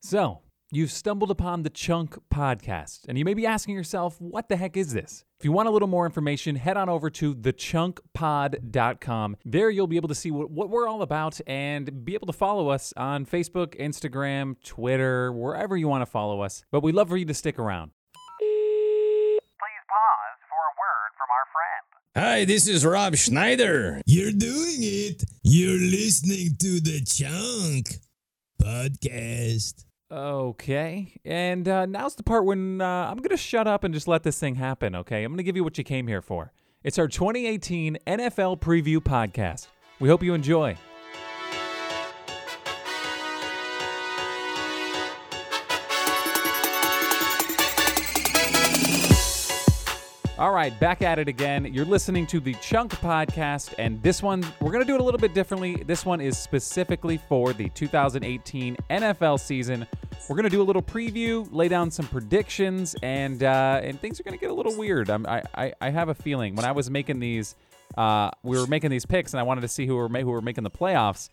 [0.00, 4.56] So, you've stumbled upon the Chunk podcast, and you may be asking yourself, what the
[4.56, 5.24] heck is this?
[5.40, 9.36] If you want a little more information, head on over to thechunkpod.com.
[9.44, 12.32] There you'll be able to see what, what we're all about and be able to
[12.32, 16.62] follow us on Facebook, Instagram, Twitter, wherever you want to follow us.
[16.70, 17.90] But we'd love for you to stick around.
[18.38, 19.40] Please
[19.88, 21.84] pause for a word from our friend.
[22.24, 24.00] Hi, this is Rob Schneider.
[24.06, 25.24] You're doing it.
[25.42, 27.96] You're listening to the Chunk
[28.62, 29.84] podcast.
[30.10, 31.12] Okay.
[31.24, 34.22] And uh, now's the part when uh, I'm going to shut up and just let
[34.22, 35.22] this thing happen, okay?
[35.22, 36.52] I'm going to give you what you came here for.
[36.82, 39.68] It's our 2018 NFL Preview Podcast.
[40.00, 40.76] We hope you enjoy.
[50.38, 51.64] All right, back at it again.
[51.64, 55.02] You're listening to the Chunk Podcast, and this one, we're going to do it a
[55.02, 55.82] little bit differently.
[55.84, 59.84] This one is specifically for the 2018 NFL season.
[60.28, 64.20] We're going to do a little preview, lay down some predictions, and uh, and things
[64.20, 65.10] are going to get a little weird.
[65.10, 67.56] I'm, I, I I have a feeling when I was making these,
[67.96, 70.40] uh, we were making these picks, and I wanted to see who were who were
[70.40, 71.30] making the playoffs.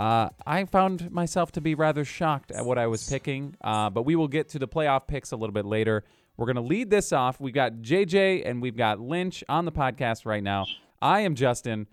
[0.00, 4.02] Uh, I found myself to be rather shocked at what I was picking, uh, but
[4.02, 6.02] we will get to the playoff picks a little bit later.
[6.40, 7.38] We're going to lead this off.
[7.38, 10.64] We've got JJ and we've got Lynch on the podcast right now.
[11.02, 11.86] I am Justin,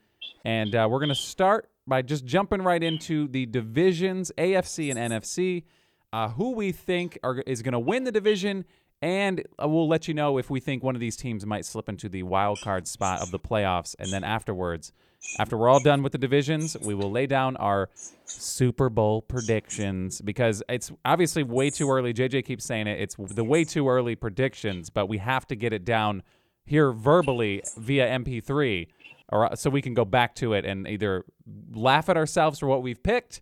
[0.46, 5.12] and uh, we're going to start by just jumping right into the divisions, AFC and
[5.12, 5.66] NFC,
[6.14, 8.64] uh, who we think are, is going to win the division,
[9.02, 11.90] and uh, we'll let you know if we think one of these teams might slip
[11.90, 13.98] into the wild card spot of the playoffs.
[14.00, 14.94] And then afterwards,
[15.40, 17.90] after we're all done with the divisions, we will lay down our
[18.26, 22.14] Super Bowl predictions because it's obviously way too early.
[22.14, 23.00] JJ keeps saying it.
[23.00, 26.24] It's the way too early predictions, but we have to get it down
[26.66, 28.88] here verbally via MP3
[29.30, 31.26] or so we can go back to it and either
[31.74, 33.42] laugh at ourselves for what we've picked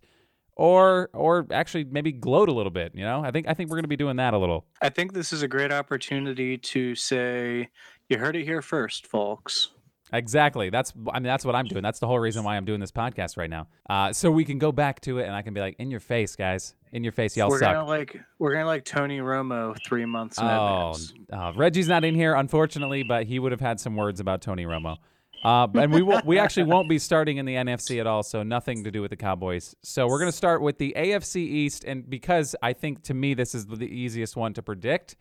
[0.56, 3.22] or or actually maybe gloat a little bit, you know?
[3.22, 4.66] I think I think we're going to be doing that a little.
[4.80, 7.68] I think this is a great opportunity to say,
[8.08, 9.70] you heard it here first, folks.
[10.12, 10.70] Exactly.
[10.70, 11.82] That's I mean that's what I'm doing.
[11.82, 13.66] That's the whole reason why I'm doing this podcast right now.
[13.90, 16.00] Uh, so we can go back to it and I can be like, in your
[16.00, 17.74] face, guys, in your face, y'all we're suck.
[17.74, 20.94] gonna like we're gonna like Tony Romo three months in Oh,
[21.32, 24.64] uh, Reggie's not in here, unfortunately, but he would have had some words about Tony
[24.64, 24.96] Romo.
[25.44, 28.42] Uh, and we will, we actually won't be starting in the NFC at all, so
[28.42, 29.76] nothing to do with the Cowboys.
[29.82, 33.34] So we're going to start with the AFC East, and because I think to me
[33.34, 35.14] this is the easiest one to predict,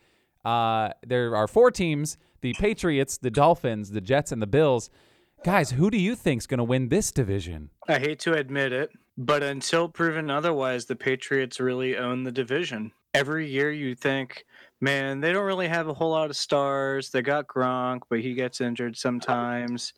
[0.44, 4.90] uh, there are four teams: the Patriots, the Dolphins, the Jets, and the Bills.
[5.44, 7.70] Guys, who do you think's going to win this division?
[7.88, 12.92] I hate to admit it, but until proven otherwise, the Patriots really own the division.
[13.14, 14.46] Every year you think,
[14.82, 17.10] man, they don't really have a whole lot of stars.
[17.12, 19.94] They got Gronk, but he gets injured sometimes.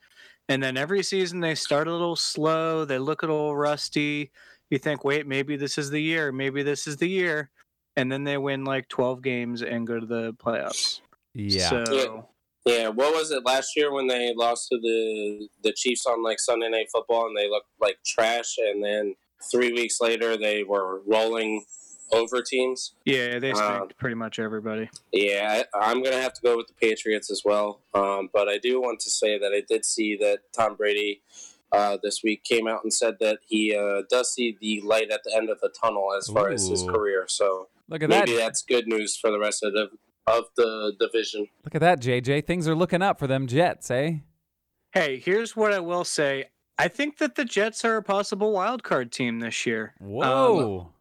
[0.49, 2.85] And then every season they start a little slow.
[2.85, 4.31] They look a little rusty.
[4.69, 6.31] You think, wait, maybe this is the year.
[6.31, 7.49] Maybe this is the year.
[7.95, 11.01] And then they win like 12 games and go to the playoffs.
[11.37, 12.27] Yeah, So,
[12.65, 16.39] Yeah, what was it last year when they lost to the the Chiefs on like
[16.39, 19.15] Sunday Night Football and they looked like trash, and then
[19.51, 21.63] three weeks later they were rolling
[22.11, 22.93] over teams.
[23.05, 24.89] yeah, they Uh, spanked pretty much everybody.
[25.11, 27.81] Yeah, I, I'm gonna have to go with the Patriots as well.
[27.93, 31.21] Um, but I do want to say that I did see that Tom Brady
[31.71, 35.23] uh, this week came out and said that he uh, does see the light at
[35.23, 37.25] the end of the tunnel as far as his career.
[37.27, 38.25] So look at that.
[38.25, 39.89] maybe that's good news for the rest of the
[40.27, 41.47] of the division.
[41.63, 42.45] Look at that, JJ.
[42.45, 44.17] Things are looking up for them Jets, eh?
[44.91, 46.45] Hey, here's what I will say.
[46.77, 49.93] I think that the Jets are a possible wild card team this year.
[49.99, 50.91] Whoa.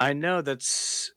[0.00, 1.12] I know that's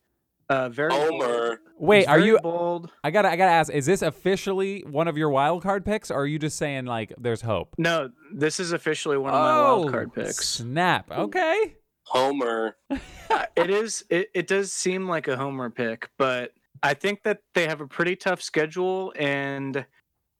[0.49, 1.21] uh, very bold.
[1.23, 1.59] Homer.
[1.77, 2.39] Wait, It's are you?
[2.41, 2.91] bold?
[3.03, 3.71] I gotta, I gotta ask.
[3.71, 7.13] Is this officially one of your wild card picks, or are you just saying like
[7.17, 7.75] there's hope?
[7.77, 10.47] No, this is officially one of my wild card picks.
[10.47, 11.11] Snap.
[11.11, 11.75] Okay.
[12.05, 12.75] Homer.
[13.27, 14.05] Uh, it is.
[14.11, 16.51] It, it does seem like a homer pick, but
[16.85, 19.83] I think that they have a pretty tough schedule, and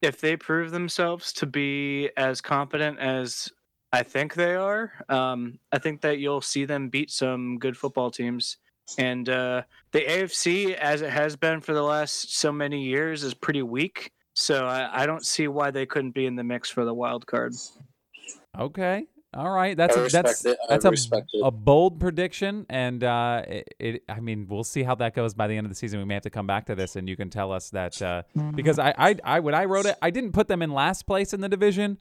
[0.04, 3.50] if they prove themselves to be as competent as
[3.92, 8.12] I think they are, um, I think that you'll see them beat some good football
[8.12, 8.58] teams.
[9.00, 13.34] And uh, the AFC, as it has been for the last so many years, is
[13.34, 14.12] pretty weak.
[14.36, 17.26] So I, I don't see why they couldn't be in the mix for the wild
[17.26, 17.56] card.
[18.60, 19.08] Okay.
[19.36, 19.76] All right.
[19.76, 20.58] That's a, that's it.
[20.70, 20.94] That's a,
[21.44, 24.04] a bold prediction, and uh, it, it.
[24.08, 26.00] I mean, we'll see how that goes by the end of the season.
[26.00, 28.24] We may have to come back to this, and you can tell us that uh,
[28.56, 31.34] because I, I, I, when I wrote it, I didn't put them in last place
[31.34, 31.98] in the division,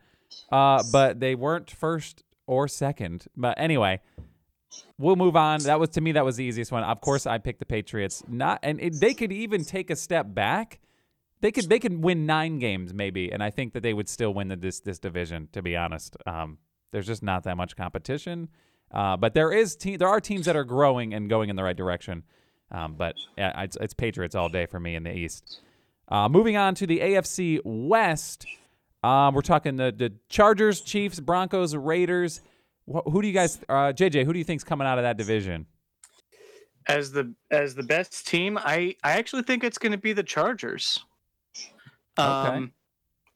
[0.53, 3.27] uh, but they weren't first or second.
[3.37, 4.01] But anyway,
[4.99, 5.63] we'll move on.
[5.63, 6.85] That was to me that was the easiest one.
[6.85, 8.23] Of course, I picked the Patriots.
[8.29, 10.79] Not, and it, they could even take a step back.
[11.41, 14.33] They could they could win nine games maybe, and I think that they would still
[14.33, 15.49] win the, this this division.
[15.53, 16.59] To be honest, um,
[16.95, 18.49] there's just not that much competition,
[18.91, 21.63] Uh, but there is te- there are teams that are growing and going in the
[21.65, 22.23] right direction.
[22.71, 25.61] Um, but yeah, it's, it's Patriots all day for me in the East.
[26.09, 28.47] Uh, moving on to the AFC West,
[29.03, 32.41] um, we're talking the, the Chargers, Chiefs, Broncos, Raiders.
[32.87, 34.25] Wh- who do you guys, uh, JJ?
[34.25, 35.67] Who do you think's coming out of that division?
[36.87, 40.23] As the as the best team, I I actually think it's going to be the
[40.23, 41.05] Chargers.
[42.17, 42.73] Um,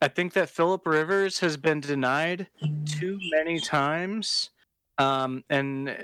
[0.00, 2.49] I think that Philip Rivers has been denied
[2.87, 4.50] too many times,
[4.97, 5.97] um, and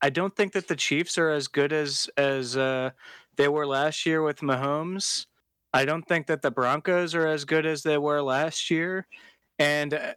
[0.00, 2.90] I don't think that the Chiefs are as good as as uh,
[3.36, 5.26] they were last year with Mahomes.
[5.72, 9.06] I don't think that the Broncos are as good as they were last year,
[9.58, 10.14] and uh,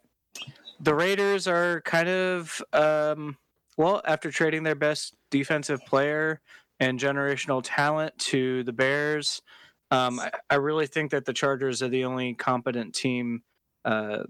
[0.80, 3.36] the Raiders are kind of um,
[3.76, 6.40] well after trading their best defensive player
[6.80, 9.42] and generational talent to the Bears.
[9.90, 13.42] Um, I, I really think that the Chargers are the only competent team,
[13.84, 14.24] uh,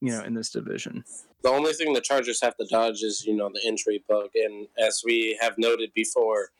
[0.00, 1.04] you know, in this division.
[1.42, 4.66] The only thing the Chargers have to dodge is, you know, the injury bug, and
[4.78, 6.50] as we have noted before,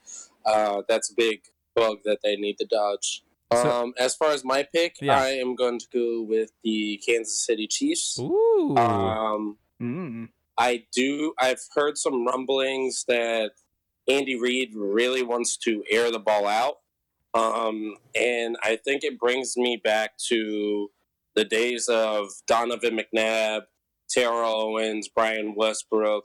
[0.44, 1.41] uh, that's a big
[1.75, 3.23] bug that they need to dodge.
[3.52, 5.20] So- um, as far as my pick, Yeah.
[5.23, 8.19] I am going to go with the Kansas City Chiefs.
[8.20, 8.76] Ooh.
[8.76, 10.29] Um, Mm.
[10.56, 11.35] I do.
[11.38, 13.52] I've heard some rumblings that
[14.08, 16.79] Andy Reid really wants to air the ball out,
[17.34, 20.90] um, and I think it brings me back to
[21.34, 23.62] the days of Donovan McNabb,
[24.08, 26.25] Terrell Owens, Brian Westbrook,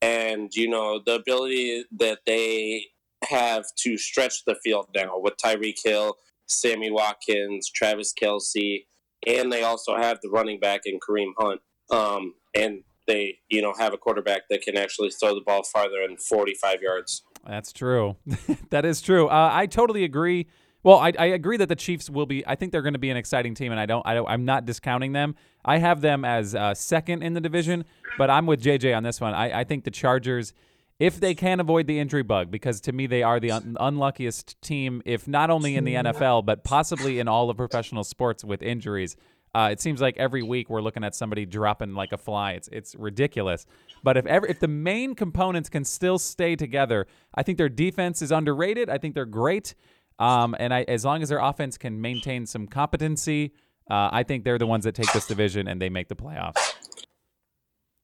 [0.00, 2.86] and you know the ability that they
[3.28, 6.16] have to stretch the field now with Tyreek Hill,
[6.46, 8.86] Sammy Watkins, Travis Kelce,
[9.26, 11.60] and they also have the running back in Kareem Hunt.
[11.90, 16.06] Um, and they, you know, have a quarterback that can actually throw the ball farther
[16.06, 17.22] than 45 yards.
[17.46, 18.16] That's true.
[18.70, 19.28] that is true.
[19.28, 20.46] Uh, I totally agree.
[20.82, 22.46] Well, I, I agree that the Chiefs will be.
[22.46, 24.06] I think they're going to be an exciting team, and I don't.
[24.06, 25.34] I don't I'm not discounting them.
[25.64, 27.84] I have them as uh, second in the division,
[28.16, 29.34] but I'm with JJ on this one.
[29.34, 30.52] I, I think the Chargers,
[30.98, 34.60] if they can avoid the injury bug, because to me they are the un- unluckiest
[34.62, 38.62] team, if not only in the NFL but possibly in all of professional sports with
[38.62, 39.16] injuries.
[39.58, 42.52] Uh, it seems like every week we're looking at somebody dropping like a fly.
[42.52, 43.66] It's it's ridiculous.
[44.04, 48.22] But if ever if the main components can still stay together, I think their defense
[48.22, 48.88] is underrated.
[48.88, 49.74] I think they're great.
[50.20, 53.52] Um, and I, as long as their offense can maintain some competency,
[53.90, 56.74] uh, I think they're the ones that take this division and they make the playoffs.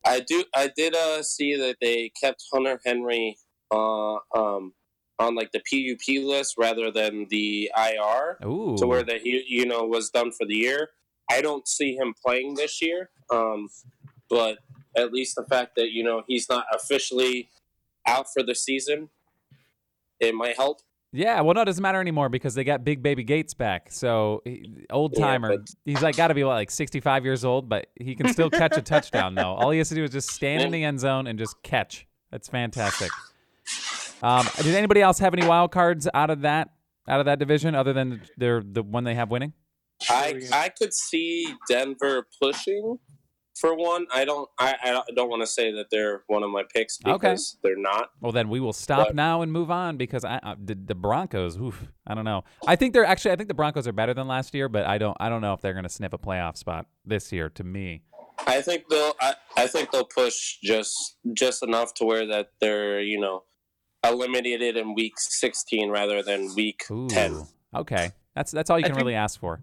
[0.05, 0.43] I do.
[0.57, 3.37] I did uh, see that they kept Hunter Henry
[3.71, 4.73] uh, um,
[5.21, 9.67] on like the PUP list rather than the IR, Ooh, to where that he, you
[9.67, 10.91] know, was done for the year.
[11.31, 13.69] I don't see him playing this year, um,
[14.29, 14.59] but
[14.97, 17.51] at least the fact that you know he's not officially
[18.07, 19.09] out for the season,
[20.21, 20.81] it might help.
[21.13, 21.41] yeah.
[21.41, 23.91] Well, no, it doesn't matter anymore because they got Big Baby Gates back.
[23.91, 24.43] So
[24.91, 25.57] old Yeah, timer.
[25.57, 28.51] but- He's like got to be what, like 65 years old, but he can still
[28.51, 29.55] catch a touchdown though.
[29.55, 32.07] All he has to do is just stand in the end zone and just catch.
[32.31, 33.11] That's fantastic.
[34.23, 36.71] Um, did anybody else have any wild cards out of that
[37.09, 39.53] out of that division other than their the one they have winning?
[40.11, 42.99] I I could see Denver pushing
[43.59, 44.07] for one.
[44.13, 47.13] I don't I, I don't want to say that they're one of my picks Okay.
[47.13, 48.11] because they're not.
[48.21, 50.95] Well, then we will stop But- now and move on because I, I the, the
[50.95, 51.57] Broncos.
[51.59, 52.43] Oof, I don't know.
[52.67, 53.33] I think they're actually.
[53.33, 55.17] I think the Broncos are better than last year, but I don't.
[55.21, 57.49] I don't know if they're going to sniff a playoff spot this year.
[57.51, 58.03] To me,
[58.47, 63.01] I think they'll I, I think they'll push just just enough to where that they're
[63.01, 63.45] you know
[64.05, 67.47] eliminated in week 16 rather than week Ooh, 10.
[67.75, 68.11] okay.
[68.35, 69.63] That's that's all you can think- really ask for.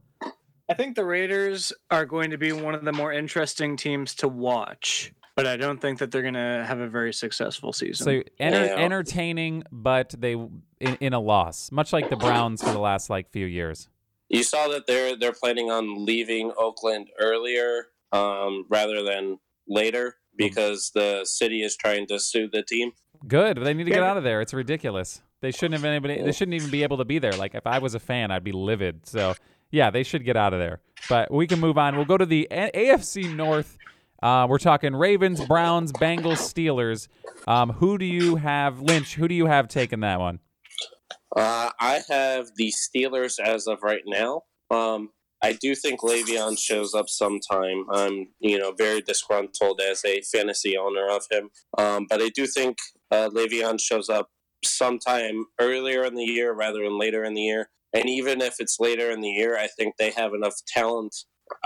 [0.71, 4.29] I think the Raiders are going to be one of the more interesting teams to
[4.29, 8.05] watch, but I don't think that they're going to have a very successful season.
[8.05, 8.75] So enter, Yeah.
[8.77, 13.29] entertaining, but they in, in a loss, much like the Browns for the last like
[13.31, 13.89] few years.
[14.29, 20.91] You saw that they're they're planning on leaving Oakland earlier um, rather than later because
[20.95, 22.93] the city is trying to sue the team.
[23.27, 23.57] Good.
[23.57, 24.39] They need to get out of there.
[24.39, 25.21] It's ridiculous.
[25.41, 26.07] They shouldn't have been able.
[26.25, 27.33] They shouldn't even be able to be there.
[27.33, 29.05] Like if I was a fan, I'd be livid.
[29.05, 29.35] So
[29.71, 30.81] yeah, they should get out of there.
[31.09, 31.95] But we can move on.
[31.95, 33.77] We'll go to the AFC North.
[34.21, 37.07] Uh, we're talking Ravens, Browns, Bengals, Steelers.
[37.47, 39.15] Um, who do you have, Lynch?
[39.15, 40.39] Who do you have taking that one?
[41.35, 44.43] Uh, I have the Steelers as of right now.
[44.69, 45.09] Um,
[45.41, 47.85] I do think Le'Veon shows up sometime.
[47.91, 51.49] I'm, you know, very disgruntled as a fantasy owner of him.
[51.77, 52.77] Um, but I do think
[53.09, 54.29] uh, Le'Veon shows up
[54.63, 57.69] sometime earlier in the year rather than later in the year.
[57.93, 61.15] And even if it's later in the year, I think they have enough talent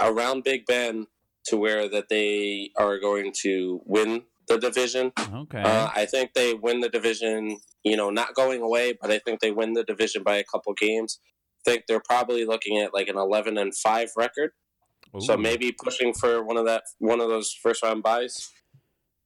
[0.02, 1.08] around Big Ben
[1.46, 5.12] to where that they are going to win the division.
[5.20, 5.62] Okay.
[5.62, 9.40] Uh, I think they win the division, you know, not going away, but I think
[9.40, 11.20] they win the division by a couple games.
[11.66, 14.52] I think they're probably looking at like an 11 and 5 record.
[15.20, 18.52] So maybe pushing for one of that one of those first round buys.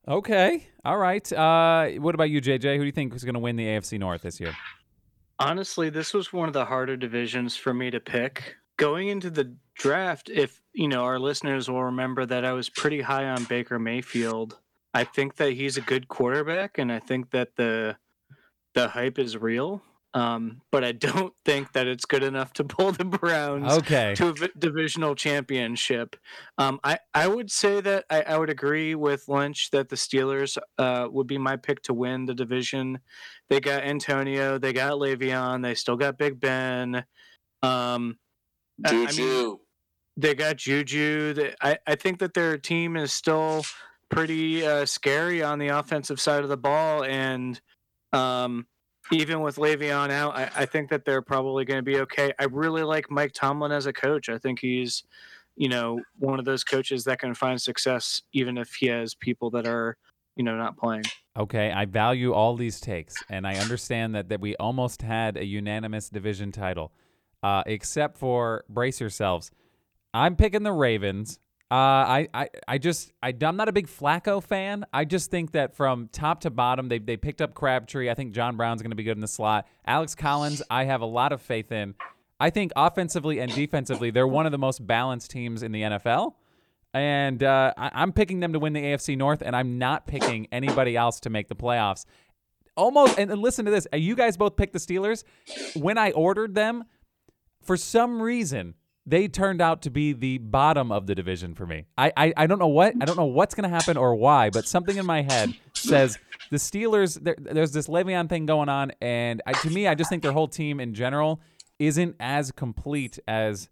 [0.08, 0.68] Okay.
[0.86, 1.32] All right.
[1.34, 2.76] Uh, what about you, JJ?
[2.76, 4.56] Who do you think is going to win the AFC North this year?
[5.40, 8.56] Honestly, this was one of the harder divisions for me to pick.
[8.78, 13.02] Going into the draft, if you know our listeners will remember that I was pretty
[13.02, 14.58] high on Baker Mayfield.
[14.94, 17.98] I think that he's a good quarterback, and I think that the
[18.74, 19.82] the hype is real.
[20.16, 24.16] Um, but I don't think that it's good enough to pull the Browns Okay.
[24.16, 26.16] to a v- divisional championship.
[26.58, 30.58] Um, I, I would say that I, I would agree with Lynch that the Steelers
[30.80, 33.00] uh, would be my pick to win the division.
[33.50, 37.04] They got Antonio, they got Le'Veon, they still got Big Ben.
[37.62, 38.18] Um,
[38.84, 39.58] I- I mean, Juju.
[40.18, 41.34] they got Juju.
[41.34, 43.64] They, I, I think that their team is still
[44.10, 47.04] pretty uh, scary on the offensive side of the ball.
[47.04, 47.60] And
[48.14, 48.66] um,
[49.12, 52.32] even with Le'Veon out, I, I think that they're probably going to be okay.
[52.40, 54.30] I really like Mike Tomlin as a coach.
[54.30, 55.04] I think he's,
[55.56, 59.50] you know, one of those coaches that can find success even if he has people
[59.52, 59.98] that are,
[60.36, 61.04] you know, not playing.
[61.38, 65.46] Okay, I value all these takes, and I understand that, that we almost had a
[65.46, 66.92] unanimous division title,
[67.44, 69.52] uh, except for brace yourselves.
[70.14, 71.40] I'm picking the Ravens.
[71.72, 74.86] Uh, I, I, I just, I, I'm not a big Flacco fan.
[74.92, 78.10] I just think that from top to bottom, they, they picked up Crabtree.
[78.10, 79.68] I think John Brown's going to be good in the slot.
[79.86, 81.94] Alex Collins, I have a lot of faith in.
[82.40, 86.34] I think offensively and defensively, they're one of the most balanced teams in the NFL.
[86.94, 90.48] And uh, I, I'm picking them to win the AFC North, and I'm not picking
[90.52, 92.06] anybody else to make the playoffs.
[92.76, 93.86] Almost, and, and listen to this.
[93.94, 95.24] You guys both picked the Steelers.
[95.76, 96.86] When I ordered them,
[97.62, 98.74] for some reason,
[99.10, 101.86] they turned out to be the bottom of the division for me.
[101.98, 104.50] I, I, I don't know what I don't know what's going to happen or why,
[104.50, 106.20] but something in my head says
[106.52, 107.22] the Steelers.
[107.22, 110.32] There, there's this Le'Veon thing going on, and I, to me, I just think their
[110.32, 111.42] whole team in general
[111.80, 113.70] isn't as complete as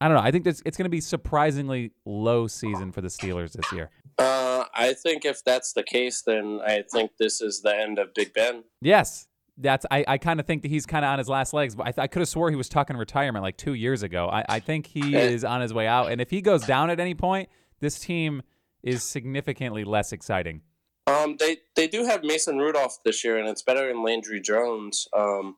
[0.00, 0.22] I don't know.
[0.22, 3.90] I think this, it's going to be surprisingly low season for the Steelers this year.
[4.18, 8.12] Uh, I think if that's the case, then I think this is the end of
[8.12, 8.64] Big Ben.
[8.82, 9.26] Yes,
[9.58, 9.86] that's.
[9.90, 11.74] I, I kind of think that he's kind of on his last legs.
[11.74, 14.28] But I, th- I could have swore he was talking retirement like two years ago.
[14.28, 15.20] I, I think he Eh.
[15.20, 16.10] is on his way out.
[16.12, 17.48] And if he goes down at any point,
[17.80, 18.42] this team
[18.82, 20.62] is significantly less exciting.
[21.06, 25.06] Um, they they do have Mason Rudolph this year, and it's better than Landry Jones.
[25.16, 25.56] Um,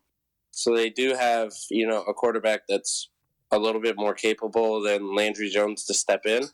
[0.50, 3.08] so they do have you know a quarterback that's
[3.50, 6.44] a little bit more capable than Landry Jones to step in.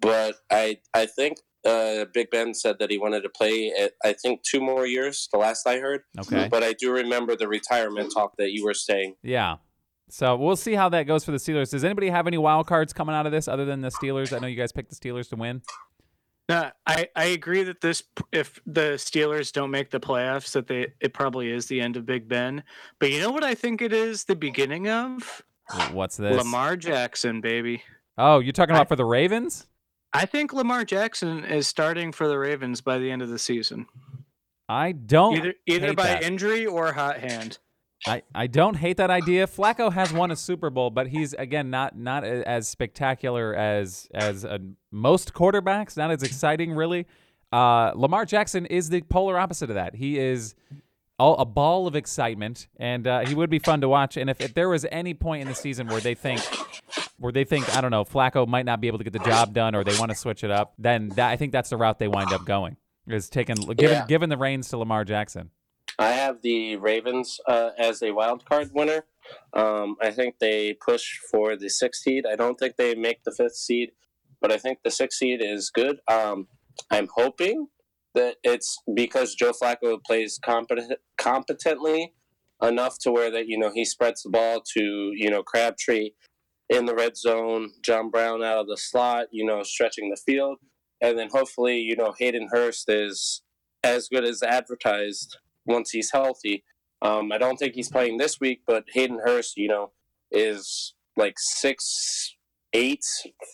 [0.00, 4.12] But I I think uh, Big Ben said that he wanted to play at I
[4.14, 5.28] think two more years.
[5.32, 6.02] The last I heard.
[6.18, 6.48] Okay.
[6.50, 9.16] But I do remember the retirement talk that you were saying.
[9.22, 9.56] Yeah.
[10.08, 11.70] So we'll see how that goes for the Steelers.
[11.70, 14.34] Does anybody have any wild cards coming out of this other than the Steelers?
[14.34, 15.62] I know you guys picked the Steelers to win.
[16.48, 20.92] No, I, I agree that this if the Steelers don't make the playoffs that they
[21.00, 22.62] it probably is the end of Big Ben.
[23.00, 25.42] But you know what I think it is the beginning of?
[25.90, 26.36] What's this?
[26.36, 27.82] Lamar Jackson, baby.
[28.16, 29.66] Oh, you're talking I- about for the Ravens?
[30.12, 33.86] I think Lamar Jackson is starting for the Ravens by the end of the season.
[34.68, 36.22] I don't Either either by that.
[36.22, 37.58] injury or hot hand.
[38.06, 39.46] I, I don't hate that idea.
[39.46, 44.44] Flacco has won a Super Bowl, but he's again not not as spectacular as as
[44.44, 44.58] uh,
[44.90, 45.96] most quarterbacks.
[45.96, 47.06] Not as exciting, really.
[47.52, 49.94] Uh, Lamar Jackson is the polar opposite of that.
[49.94, 50.54] He is
[51.18, 54.16] all, a ball of excitement, and uh, he would be fun to watch.
[54.16, 56.42] And if, if there was any point in the season where they think
[57.18, 59.52] where they think I don't know Flacco might not be able to get the job
[59.52, 61.98] done, or they want to switch it up, then that, I think that's the route
[61.98, 62.76] they wind up going.
[63.08, 64.06] Is taking giving Yeah.
[64.06, 65.50] giving the reins to Lamar Jackson.
[65.98, 69.04] I have the Ravens uh, as a wild card winner.
[69.54, 72.24] Um, I think they push for the sixth seed.
[72.30, 73.92] I don't think they make the fifth seed,
[74.40, 76.00] but I think the sixth seed is good.
[76.08, 76.48] Um,
[76.90, 77.68] I'm hoping
[78.14, 82.12] that it's because Joe Flacco plays competent, competently
[82.62, 86.10] enough to where that you know he spreads the ball to you know Crabtree
[86.70, 90.58] in the red zone, John Brown out of the slot, you know stretching the field,
[91.00, 93.42] and then hopefully you know Hayden Hurst is
[93.84, 96.64] as good as advertised once he's healthy.
[97.02, 99.92] Um, I don't think he's playing this week, but Hayden Hurst, you know,
[100.32, 102.34] is like six
[102.72, 103.04] eight,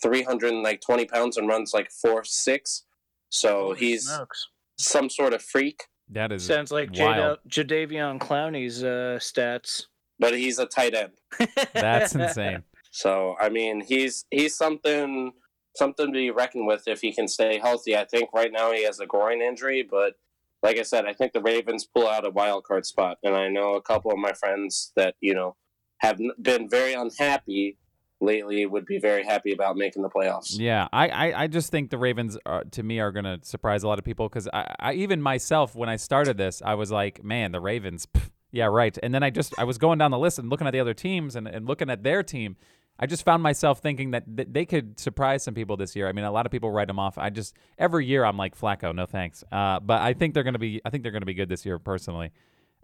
[0.01, 2.85] three hundred and like twenty pounds and runs like four six.
[3.29, 4.47] So he's Smokes.
[4.77, 7.39] some sort of freak, That is Sounds like wild.
[7.49, 9.85] Jada, Jadeveon Clowney's uh, stats.
[10.19, 11.11] but he's a tight end.
[11.73, 12.63] That's insane.
[12.93, 15.33] So I mean, he's he's something
[15.75, 17.97] something to be reckoned with if he can stay healthy.
[17.97, 20.13] I think right now he has a groin injury, but
[20.61, 23.49] like I said, I think the Ravens pull out a wild card spot, and I
[23.49, 25.55] know a couple of my friends that you know
[25.97, 27.77] have been very unhappy
[28.21, 30.55] lately would be very happy about making the playoffs.
[30.57, 33.83] Yeah, I, I, I just think the Ravens, are, to me, are going to surprise
[33.83, 36.89] a lot of people because I, I even myself, when I started this, I was
[36.91, 38.95] like, man, the Ravens, pff, yeah, right.
[39.01, 40.93] And then I just I was going down the list and looking at the other
[40.93, 42.55] teams and, and looking at their team,
[42.99, 46.07] I just found myself thinking that th- they could surprise some people this year.
[46.07, 47.17] I mean, a lot of people write them off.
[47.17, 49.43] I just every year I'm like Flacco, no thanks.
[49.51, 50.81] Uh, but I think they're gonna be.
[50.85, 52.31] I think they're gonna be good this year personally.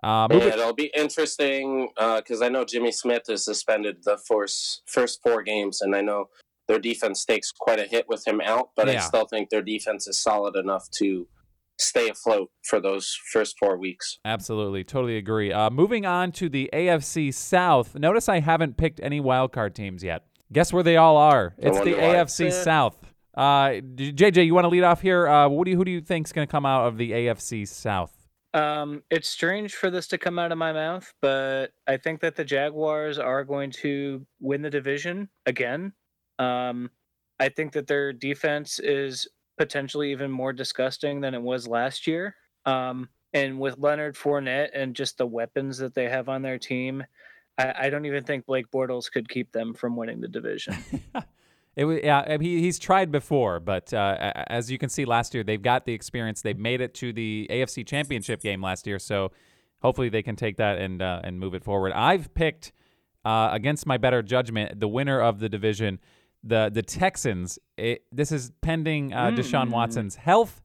[0.02, 5.22] Uh, Yeah, it'll be interesting because I know Jimmy Smith is suspended the first first
[5.22, 6.30] four games, and I know
[6.68, 8.70] their defense takes quite a hit with him out.
[8.76, 11.28] But I still think their defense is solid enough to
[11.80, 14.20] stay afloat for those first four weeks.
[14.26, 15.52] Absolutely, totally agree.
[15.52, 17.96] Uh, moving on to the AFC South.
[17.96, 20.26] Notice I haven't picked any wild card teams yet.
[20.52, 21.56] Guess where they all are?
[21.58, 22.00] It's the why.
[22.02, 22.50] AFC Eh.
[22.50, 22.98] South.
[23.36, 25.28] Uh, JJ, you want to lead off here?
[25.28, 27.68] Uh, what do you, who do you think's going to come out of the AFC
[27.68, 28.16] South?
[28.54, 32.36] Um, it's strange for this to come out of my mouth, but I think that
[32.36, 35.94] the Jaguars are going to win the division again.
[36.40, 36.90] Um,
[37.40, 39.28] I think that their defense is
[39.60, 42.34] potentially even more disgusting than it was last year.
[42.66, 47.04] Um, and with Leonard Fournette and just the weapons that they have on their team,
[47.58, 50.78] I, I don't even think Blake Bortles could keep them from winning the division.
[51.76, 55.46] It was, yeah, he, he's tried before, but uh, as you can see last year,
[55.46, 56.42] they've got the experience.
[56.42, 59.32] They've made it to the AFC Championship game last year, so
[59.82, 61.94] hopefully they can take that and uh, and move it forward.
[61.94, 62.74] I've picked
[63.24, 66.00] uh, against my better judgment the winner of the division,
[66.44, 67.60] the the Texans.
[67.78, 69.72] It, this is pending uh, Deshaun Mm.
[69.72, 70.62] Watson's health.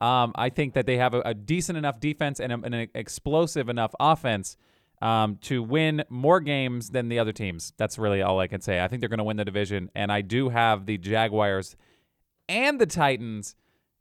[0.00, 3.68] Um, I think that they have a, a decent enough defense and a, an explosive
[3.68, 4.56] enough offense
[5.02, 7.72] um, to win more games than the other teams.
[7.76, 8.80] That's really all I can say.
[8.80, 11.76] I think they're going to win the division, and I do have the Jaguars
[12.48, 13.54] and the Titans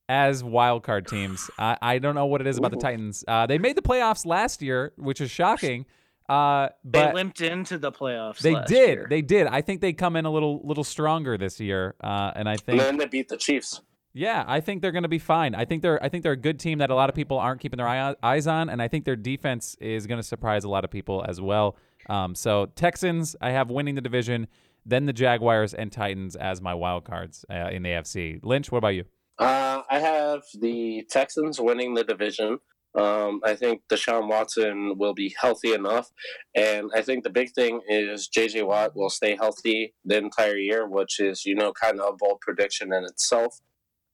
[0.10, 1.50] as wild card teams.
[1.60, 3.25] I, I don't know what it is about the Titans.
[3.27, 5.86] Uh, they made the playoffs last year, which is shocking.
[6.29, 8.39] Uh, they but limped into the playoffs.
[8.39, 8.89] they last did.
[8.89, 9.07] year.
[9.10, 9.48] They did.
[9.48, 12.79] I think they come in a little little stronger this year, uh, and I think
[12.79, 13.81] And think then they beat the Chiefs.
[14.13, 15.55] yeah, I think they're going to be fine.
[15.55, 17.62] I think they're I think they're a good team that a lot of people aren't
[17.62, 20.69] keeping their eye, eyes on, and I think their defense is going to surprise a
[20.69, 21.77] lot of people as well.
[22.10, 24.48] Um, so Texans, I have winning the division,
[24.86, 28.39] then the Jaguars and Titans as my wild cards uh, in the AFC.
[28.43, 29.05] Lynch, what about you?
[29.39, 32.60] Uh, I have the Texans winning the division.
[32.98, 36.10] Um, I think Deshaun Watson will be healthy enough,
[36.56, 38.63] and I think the big thing is J.J.
[38.63, 42.42] Watt will stay healthy the entire year, which is you know kind of a bold
[42.42, 43.60] prediction in itself.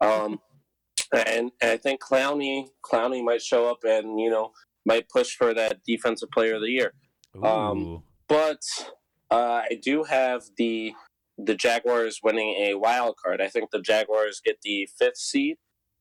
[0.02, 0.40] Um,
[1.14, 4.52] and, and I think Clowney Clowney might show up and you know
[4.86, 6.94] might push for that defensive player of the year.
[7.42, 8.62] Um, but
[9.32, 10.94] uh, I do have the
[11.38, 13.42] the Jaguars winning a wild card.
[13.42, 15.58] I think the Jaguars get the fifth seed,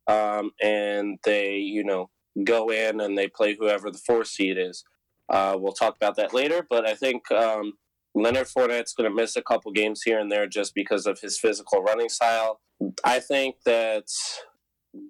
[0.07, 2.11] um, and they you know
[2.45, 4.85] go in and they play whoever the fourth seed is.
[5.29, 7.75] Uh, we'll talk about that later, but I think um,
[8.14, 11.38] Leonard Fournette's going to miss a couple games here and there just because of his
[11.38, 12.61] physical running style.
[13.05, 14.09] I think that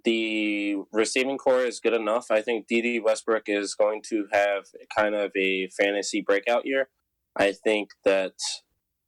[0.05, 2.27] the receiving core is good enough.
[2.31, 6.89] I think Dede Westbrook is going to have kind of a fantasy breakout year.
[7.37, 8.35] I think that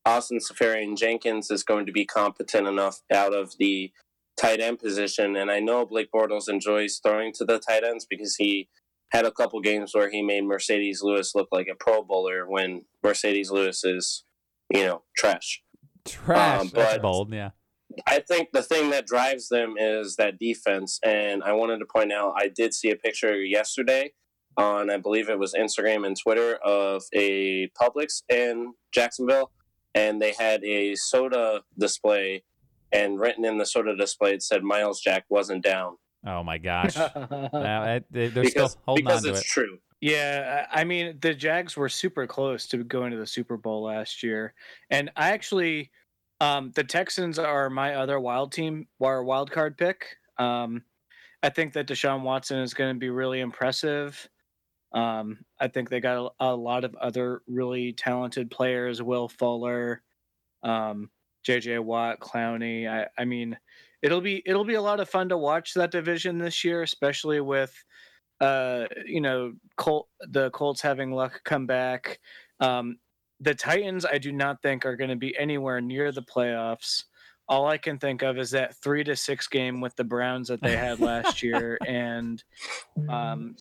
[0.05, 3.92] Austin Seferian-Jenkins is going to be competent enough out of the
[4.37, 5.37] tight end position.
[5.37, 8.68] And I know Blake Bortles enjoys throwing to the tight ends because he
[9.12, 12.85] had a couple games where he made Marcedes Lewis look like a Pro Bowler when
[13.05, 14.25] Marcedes Lewis is,
[14.73, 15.62] you know, trash.
[16.05, 16.61] Trash.
[16.61, 17.33] um, That's but- bold.
[17.33, 17.51] Yeah.
[18.09, 20.99] I think the thing that drives them is that defense.
[21.05, 24.14] And I wanted to point out, I did see a picture yesterday
[24.57, 29.53] on, I believe it was Instagram and Twitter, of a Publix in Jacksonville.
[29.94, 32.42] And they had a soda display,
[32.94, 35.96] and written in the soda display, it said Myles Jack wasn't down.
[36.26, 36.94] Oh my gosh.
[38.11, 39.46] They- they're still Because, holding because on to it's it.
[39.52, 39.78] true.
[40.00, 43.83] Yeah, I I mean the Jags were super close to going to the Super Bowl
[43.85, 44.52] last year,
[44.90, 45.90] and I actually,
[46.40, 50.16] um, the Texans are my other wild team, or wild card pick.
[50.38, 50.83] Um,
[51.42, 54.28] I think that Deshaun Watson is going to be really impressive.
[54.92, 60.02] Um, I think they got a, a lot of other really talented players: Will Fuller,
[60.62, 61.09] um,
[61.44, 61.78] J.J.
[61.78, 62.88] Watt, Clowney.
[62.88, 63.57] I, I mean,
[64.02, 67.40] it'll be it'll be a lot of fun to watch that division this year, especially
[67.40, 67.72] with
[68.40, 72.20] uh, you know, Colt, the Colts having luck come back.
[72.61, 72.98] Um,
[73.40, 77.04] the Titans, I do not think are going to be anywhere near the playoffs.
[77.48, 80.62] All I can think of is that three to six game with the Browns that
[80.62, 82.42] they had last year, and
[83.09, 83.57] um,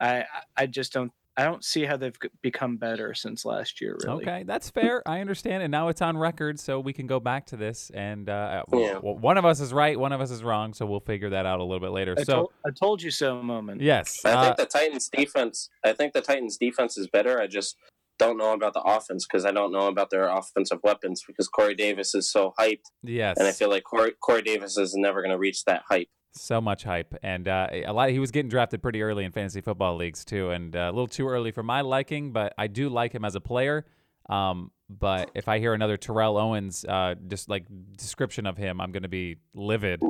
[0.00, 0.24] I
[0.56, 3.96] I just don't I don't see how they've become better since last year.
[4.04, 5.02] Really, Okay, that's fair.
[5.06, 7.90] I understand, and now it's on record, so we can go back to this.
[7.92, 8.94] And uh, Yeah.
[8.94, 11.44] w- one of us is right, one of us is wrong, so we'll figure that
[11.44, 12.14] out a little bit later.
[12.16, 13.42] I, so, told, I told you so.
[13.42, 13.80] Moment.
[13.80, 15.68] yes, I uh, think the Titans defense.
[15.84, 17.40] I think the Titans defense is better.
[17.40, 17.76] I just
[18.16, 21.74] don't know about the offense because I don't know about their offensive weapons because Corey
[21.74, 25.32] Davis is so hyped, yes, and I feel like Corey, Corey Davis is never going
[25.32, 26.08] to reach that hype.
[26.34, 28.10] So much hype, and uh, a lot.
[28.10, 31.06] He was getting drafted pretty early in fantasy football leagues too, and uh, a little
[31.06, 32.32] too early for my liking.
[32.32, 33.86] But I do like him as a player.
[34.28, 37.64] Um, but if I hear another Terrell Owens, uh, just like
[37.96, 40.02] description of him, I'm going to be livid.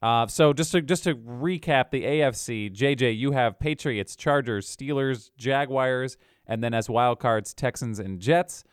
[0.00, 5.30] Uh, so just to just to recap the AFC, JJ, you have Patriots, Chargers, Steelers,
[5.36, 8.64] Jaguars, and then as wild cards, Texans and Jets.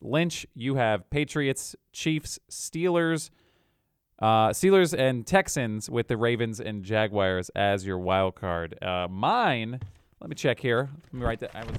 [0.00, 3.30] Lynch, you have Patriots, Chiefs, Steelers,
[4.24, 8.82] uh, Steelers and Texans with the Ravens and Jaguars as your wild card.
[8.82, 9.78] Uh, mine,
[10.18, 10.88] let me check here.
[11.12, 11.50] Let me write that.
[11.54, 11.74] I was,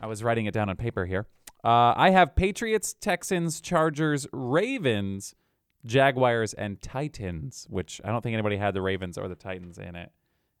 [0.00, 1.26] I was writing it down on paper here.
[1.62, 5.34] Uh, I have Patriots, Texans, Chargers, Ravens,
[5.84, 7.66] Jaguars, and Titans.
[7.68, 10.10] Which I don't think anybody had the Ravens or the Titans in it.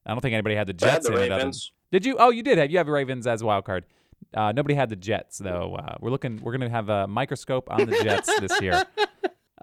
[0.04, 1.56] I don't think anybody had the I had Jets the in it.
[1.90, 2.16] Did you?
[2.18, 2.70] Oh, you did have.
[2.70, 3.86] You have Ravens as wild card.
[4.34, 5.76] Uh, nobody had the Jets though.
[5.76, 6.38] Uh, we're looking.
[6.42, 8.84] We're gonna have a microscope on the Jets this year.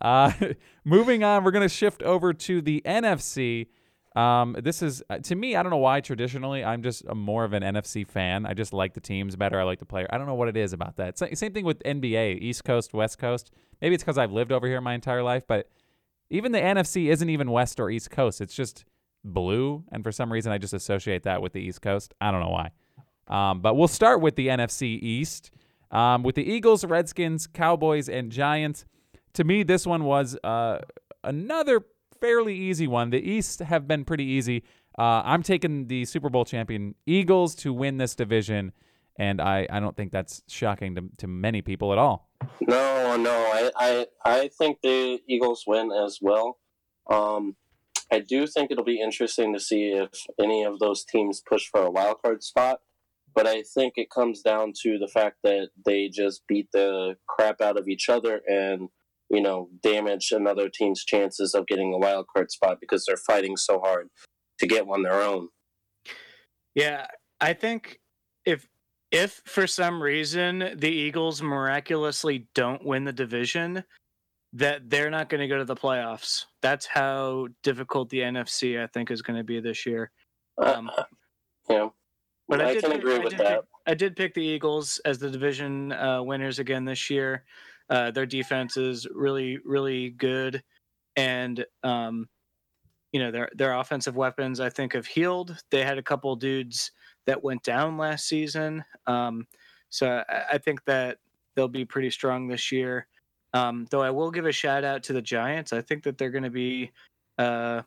[0.01, 0.31] Uh,
[0.86, 3.67] moving on, we're gonna shift over to the NFC.
[4.15, 5.55] Um, this is uh, to me.
[5.55, 5.99] I don't know why.
[6.01, 8.45] Traditionally, I'm just a more of an NFC fan.
[8.45, 9.60] I just like the teams better.
[9.60, 10.08] I like the player.
[10.10, 11.17] I don't know what it is about that.
[11.17, 13.51] Sa- Same thing with NBA, East Coast, West Coast.
[13.81, 15.69] Maybe it's because I've lived over here my entire life, but
[16.29, 18.39] even the NFC isn't even West or East Coast.
[18.39, 18.86] It's just
[19.23, 22.13] blue, and for some reason, I just associate that with the East Coast.
[22.21, 22.71] I don't know why.
[23.27, 25.51] Um, but we'll start with the NFC East
[25.91, 28.86] um, with the Eagles, Redskins, Cowboys, and Giants.
[29.36, 30.80] To me, this one was uh,
[31.24, 31.86] another
[32.21, 33.10] fairly easy one.
[33.10, 34.63] The East have been pretty easy.
[34.98, 38.71] Uh, I'm taking the Super Bowl champion Eagles to win this division,
[39.19, 42.30] and I, I don't think that's shocking to, to many people at all.
[42.62, 46.58] No, no, I, I, I think the Eagles win as well.
[47.12, 47.58] Um,
[48.10, 51.82] I do think it'll be interesting to see if any of those teams push for
[51.82, 52.80] a wild card spot.
[53.34, 57.60] But I think it comes down to the fact that they just beat the crap
[57.60, 58.88] out of each other and,
[59.29, 63.57] you know, damage another team's chances of getting a wild card spot because they're fighting
[63.57, 64.07] so hard
[64.59, 65.49] to get one their own.
[66.75, 67.07] Yeah,
[67.41, 67.99] I think
[68.45, 68.67] if
[69.11, 73.83] if for some reason the Eagles miraculously don't win the division,
[74.53, 76.45] that they're not going to go to the playoffs.
[76.61, 80.11] That's how difficult the NFC I think is going to be this year.
[80.57, 81.03] Um, Uh,
[81.69, 81.89] yeah,
[82.47, 83.55] But I, I did can pick- agree I with that.
[83.61, 87.43] Pick, I did pick the Eagles as the division uh, winners again this year.
[87.89, 90.63] Uh, their defense is really, really good,
[91.15, 92.28] and um,
[93.12, 95.58] you know their their offensive weapons I think have healed.
[95.71, 96.91] They had a couple dudes
[97.26, 99.48] that went down last season, um,
[99.89, 101.19] so I, I think that
[101.56, 103.08] they'll be pretty strong this year.
[103.54, 105.71] Um, though I will give a shout out to the Giants.
[105.71, 106.91] I think that they're going to be,
[107.38, 107.84] uh,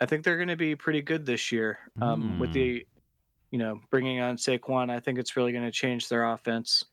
[0.00, 2.54] I think they're going to be pretty good this year um, with Hmm.
[2.54, 2.86] the
[3.50, 6.84] you know, bringing on Saquon, I think it's really going to change their offense.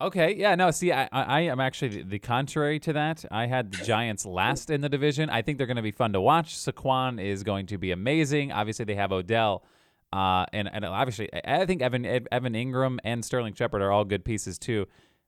[0.00, 3.24] Okay, yeah, no, see, I, I, I am actually the- the contrary to that.
[3.30, 5.30] I had the Giants last in the division.
[5.30, 6.54] I think they're going to be fun to watch.
[6.56, 8.50] Saquon is going to be amazing.
[8.52, 9.64] Obviously, they have Odell,
[10.12, 14.04] uh, and and obviously, I I think Evan Evan Engram and Sterling Shepard are all
[14.04, 14.86] good pieces too.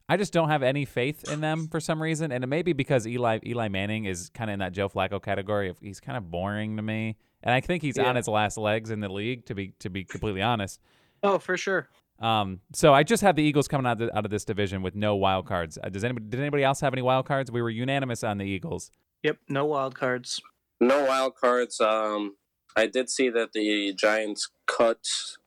[0.09, 2.73] I just don't have any faith in them for some reason, and it may be
[2.73, 5.69] because Eli Eli Manning is kind of in that Joe Flacco category.
[5.69, 8.09] Of he's kind of boring to me, and I think he's Yeah.
[8.09, 9.47] on his last legs in the league.
[9.47, 10.81] To be to be completely honest.
[11.23, 11.89] Oh, for sure.
[12.19, 14.95] Um, so I just have the Eagles coming out of, out of this division with
[14.95, 15.79] no wild cards.
[15.83, 17.51] Uh, does anybody did anybody else have any wild cards?
[17.51, 18.91] We were unanimous on the Eagles.
[19.23, 20.41] Yep, no wild cards.
[20.81, 21.81] No wild cards.
[21.81, 22.37] Um,
[22.77, 24.99] I did see that the Giants cut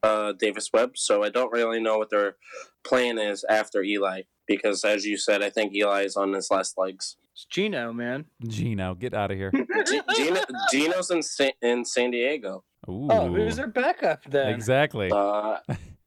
[0.02, 2.36] uh, Davis Webb, so I don't really know what their
[2.84, 4.22] plan is after Eli.
[4.48, 7.16] Because, as you said, I think Eli is on his last legs.
[7.32, 8.24] It's Geno, man.
[8.48, 9.52] Geno, get out of here.
[9.86, 10.40] G- Geno,
[10.72, 12.64] Geno's in San, in San Diego.
[12.88, 14.52] Ooh, Oh, who's their backup then?
[14.52, 15.08] exactly.
[15.12, 15.58] Uh,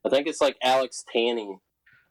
[0.05, 1.59] I think it's like Alex Tanney.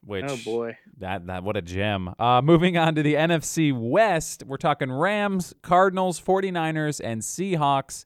[0.04, 0.76] Which Oh boy.
[0.98, 2.12] that that what a gem.
[2.18, 8.04] Uh, moving on to the NFC West, we're talking Rams, Cardinals, 49ers, and Seahawks.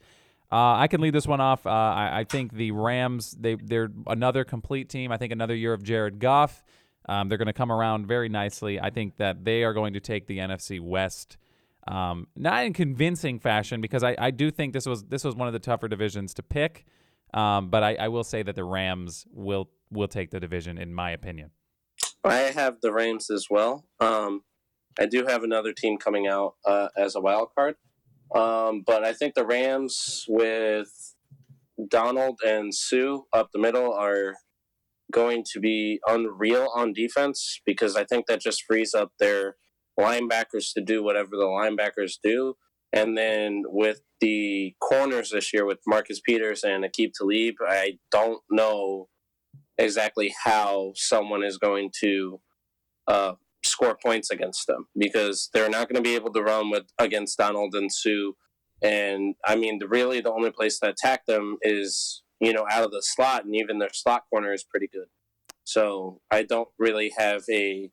[0.53, 1.67] Uh, I can lead this one off.
[1.67, 5.11] Uh, I, I think the Rams they they're another complete team.
[5.11, 6.63] I think another year of Jared Goff.
[7.09, 8.81] Um, they're going to come around very nicely.
[8.81, 11.39] I think that they are going to take the NFC West.
[11.89, 15.47] Um, not in convincing fashion because I, I do think this was this was one
[15.47, 16.85] of the tougher divisions to pick.
[17.33, 20.95] Um, but I, I will say that the Rams will will take the division in
[20.95, 21.51] my opinion.
[22.25, 23.87] I have the Rams as well.
[24.01, 24.43] Um,
[24.99, 27.77] I do have another team coming out uh, as a wild card,
[28.35, 31.15] um, but I think the Rams with
[31.89, 34.35] Donald and Suh up the middle are
[35.13, 39.57] going to be unreal on defense because I think that just frees up their
[39.99, 42.55] linebackers to do whatever the linebackers do.
[42.93, 48.41] And then with the corners this year with Marcus Peters and Aqib Talib, I don't
[48.51, 49.09] know
[49.79, 52.41] exactly how someone is going to
[53.07, 53.33] uh,
[53.65, 57.39] score points against them because they're not going to be able to run with against
[57.39, 58.33] Donald and Suh.
[58.83, 62.85] And I mean, the, really, the only place to attack them is you know out
[62.85, 65.07] of the slot, and even their slot corner is pretty good.
[65.65, 67.91] So I don't really have a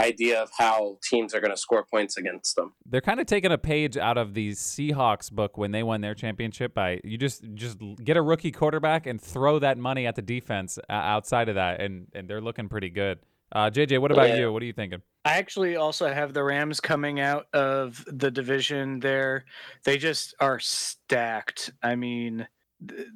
[0.00, 2.72] idea of how teams are going to score points against them.
[2.86, 6.14] They're kind of taking a page out of the Seahawks book when they won their
[6.14, 10.22] championship by you just just get a rookie quarterback and throw that money at the
[10.22, 13.18] defense uh, outside of that, and and they're looking pretty good.
[13.54, 14.36] Uh, JJ, what about Yeah.
[14.36, 14.52] you?
[14.52, 15.02] What are you thinking?
[15.26, 19.44] I actually also have the Rams coming out of the division there.
[19.84, 21.70] They just are stacked.
[21.82, 22.48] I mean, th-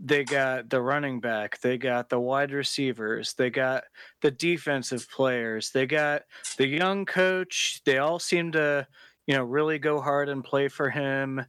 [0.01, 3.85] they got the running back, they got the wide receivers, they got
[4.23, 6.23] the defensive players, they got
[6.57, 7.81] the young coach.
[7.85, 8.87] They all seem to,
[9.27, 11.45] you know, really go hard and play for him.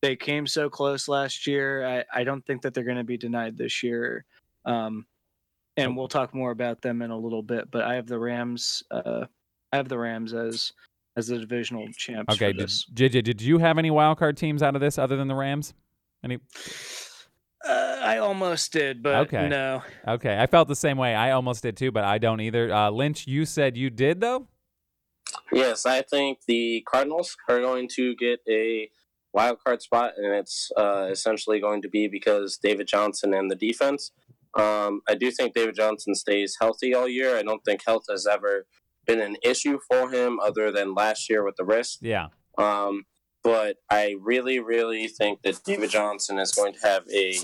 [0.00, 1.86] They came so close last year.
[1.86, 4.24] I, I don't think that they're going to be denied this year.
[4.64, 5.06] Um,
[5.76, 7.70] and we'll talk more about them in a little bit.
[7.70, 8.82] But I have the Rams.
[8.90, 9.26] Uh,
[9.72, 10.72] I have the Rams as
[11.16, 12.34] as the divisional champs.
[12.34, 15.34] Okay, did, did you have any wild card teams out of this other than the
[15.34, 15.74] Rams?
[16.24, 16.38] Any?
[17.66, 19.48] Uh, I almost did, but Okay.
[19.48, 19.82] no.
[20.06, 21.14] Okay, I felt the same way.
[21.14, 22.72] I almost did too, but I don't either.
[22.72, 24.48] Uh, Lynch, you said you did though.
[25.52, 28.90] Yes, I think the Cardinals are going to get a
[29.32, 33.54] wild card spot, and it's uh, essentially going to be because David Johnson and the
[33.56, 34.10] defense.
[34.54, 37.38] Um, I do think David Johnson stays healthy all year.
[37.38, 38.66] I don't think health has ever
[39.06, 42.00] been an issue for him, other than last year with the wrist.
[42.02, 42.28] Yeah.
[42.58, 43.04] Um,
[43.44, 47.36] but I really, really think that David Johnson is going to have a,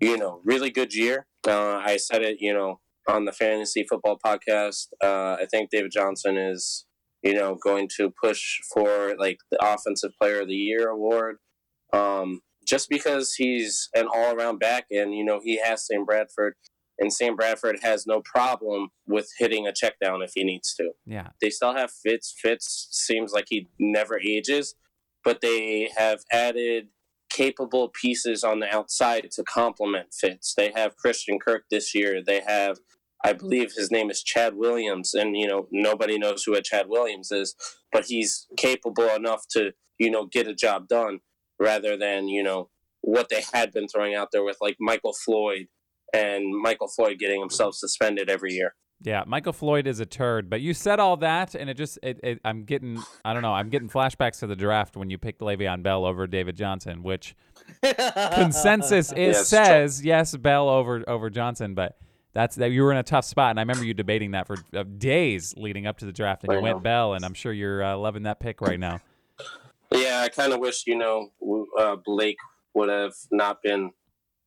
[0.00, 1.26] you know, really good year.
[1.46, 4.88] Uh, I said it, you know, on the fantasy football podcast.
[5.02, 6.84] Uh, I think David Johnson is,
[7.22, 11.36] you know, going to push for like the offensive player of the year award.
[11.92, 16.54] Um, just because he's an all around back and, you know, he has Sam Bradford
[16.98, 20.90] and Sam Bradford has no problem with hitting a check down if he needs to
[21.06, 21.28] Yeah.
[21.40, 22.34] they still have Fitz.
[22.42, 24.74] Fitz seems like he never ages,
[25.24, 26.88] but they have added
[27.30, 30.54] capable pieces on the outside to complement Fitz.
[30.56, 32.22] They have Christian Kirk this year.
[32.24, 32.78] They have,
[33.24, 36.86] I believe his name is Chad Williams, and you know nobody knows who a Chad
[36.88, 37.54] Williams is,
[37.92, 41.20] but he's capable enough to you know get a job done
[41.60, 45.66] rather than you know what they had been throwing out there with like Michael Floyd
[46.12, 48.74] and Michael Floyd getting himself suspended every year.
[49.02, 52.18] Yeah, Michael Floyd is a turd, but you said all that, and it just, it,
[52.24, 55.40] it, I'm getting, I don't know, I'm getting flashbacks to the draft when you picked
[55.40, 57.36] Le'Veon Bell over David Johnson, which
[58.34, 61.96] consensus is Yes, says yes, Bell over over Johnson, but
[62.34, 64.56] that's that you were in a tough spot, and I remember you debating that for
[64.74, 66.82] uh, days leading up to the draft, and you I went.
[66.82, 69.00] Bell, and I'm sure you're uh, loving that pick right now.
[69.92, 71.30] Yeah, I kind of wish you know
[71.78, 72.38] uh, Blake
[72.74, 73.90] would have not been,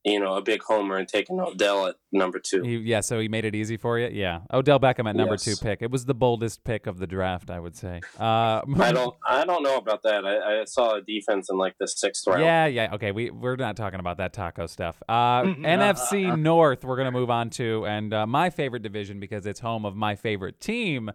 [0.04, 2.64] you know, a big homer and taken Odell at number two.
[2.64, 4.08] He, yeah, so he made it easy for you.
[4.12, 5.44] Yeah, Odell Beckham at number Yes.
[5.46, 5.82] two pick.
[5.82, 8.02] It was the boldest pick of the draft, I would say.
[8.20, 10.26] Uh, I don't, I don't know about that.
[10.26, 12.42] I, I saw a defense in like the sixth round.
[12.42, 12.94] Yeah, yeah.
[12.96, 15.02] Okay, we we're not talking about that taco stuff.
[15.08, 19.60] Uh, NFC North, we're gonna move on to, and uh, my favorite division because it's
[19.60, 21.12] home of my favorite team,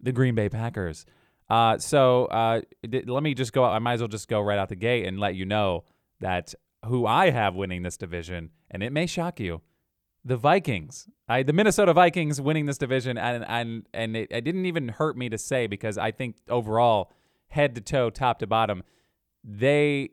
[0.00, 1.04] the Green Bay Packers.
[1.50, 3.64] Uh, so uh, d- let me just go.
[3.64, 5.84] I might as well just go right out the gate and let you know
[6.20, 6.54] that
[6.86, 9.62] who I have winning this division, and it may shock you,
[10.24, 11.08] the Vikings.
[11.28, 15.16] I the Minnesota Vikings winning this division, and and and it, it didn't even hurt
[15.16, 17.10] me to say because I think overall,
[17.48, 18.82] head to toe, top to bottom,
[19.42, 20.10] they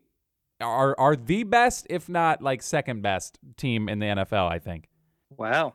[0.60, 4.50] are are the best, if not like second best team in the NFL.
[4.50, 4.88] I think.
[5.36, 5.74] wow,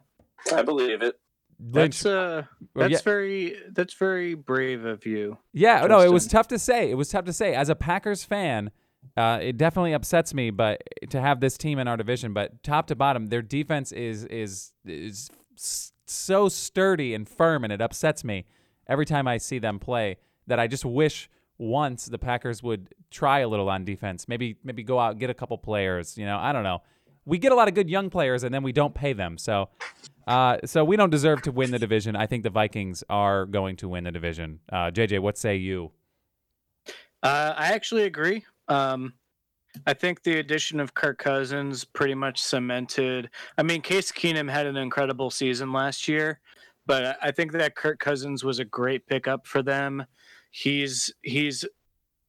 [0.53, 1.19] I believe it.
[1.59, 2.43] that's uh,
[2.75, 2.99] that's yeah.
[3.03, 5.37] very that's very brave of you.
[5.53, 6.89] Yeah, no, it was tough to say.
[6.89, 7.53] It was tough to say.
[7.53, 8.71] As a Packers fan,
[9.17, 12.87] uh, it definitely upsets me, but to have this team in our division, but top
[12.87, 15.29] to bottom, their defense is is is
[16.05, 18.45] so sturdy and firm, and it upsets me
[18.87, 20.17] every time I see them play.
[20.47, 24.27] That I just wish once the Packers would try a little on defense.
[24.27, 26.17] Maybe maybe go out get a couple players.
[26.17, 26.81] You know, I don't know.
[27.25, 29.37] We get a lot of good young players, and then we don't pay them.
[29.37, 29.69] So.
[30.27, 32.15] Uh, so we don't deserve to win the division.
[32.15, 34.59] I think the Vikings are going to win the division.
[34.71, 35.91] Uh, JJ, what say you?
[37.23, 38.45] Uh, I actually agree.
[38.71, 39.13] Um,
[39.85, 43.29] I think the addition of Kirk Cousins pretty much cemented.
[43.57, 46.39] I mean, Case Keenum had an incredible season last year,
[46.85, 50.05] but I- think that Kirk Cousins was a great pickup for them.
[50.51, 51.65] He's he's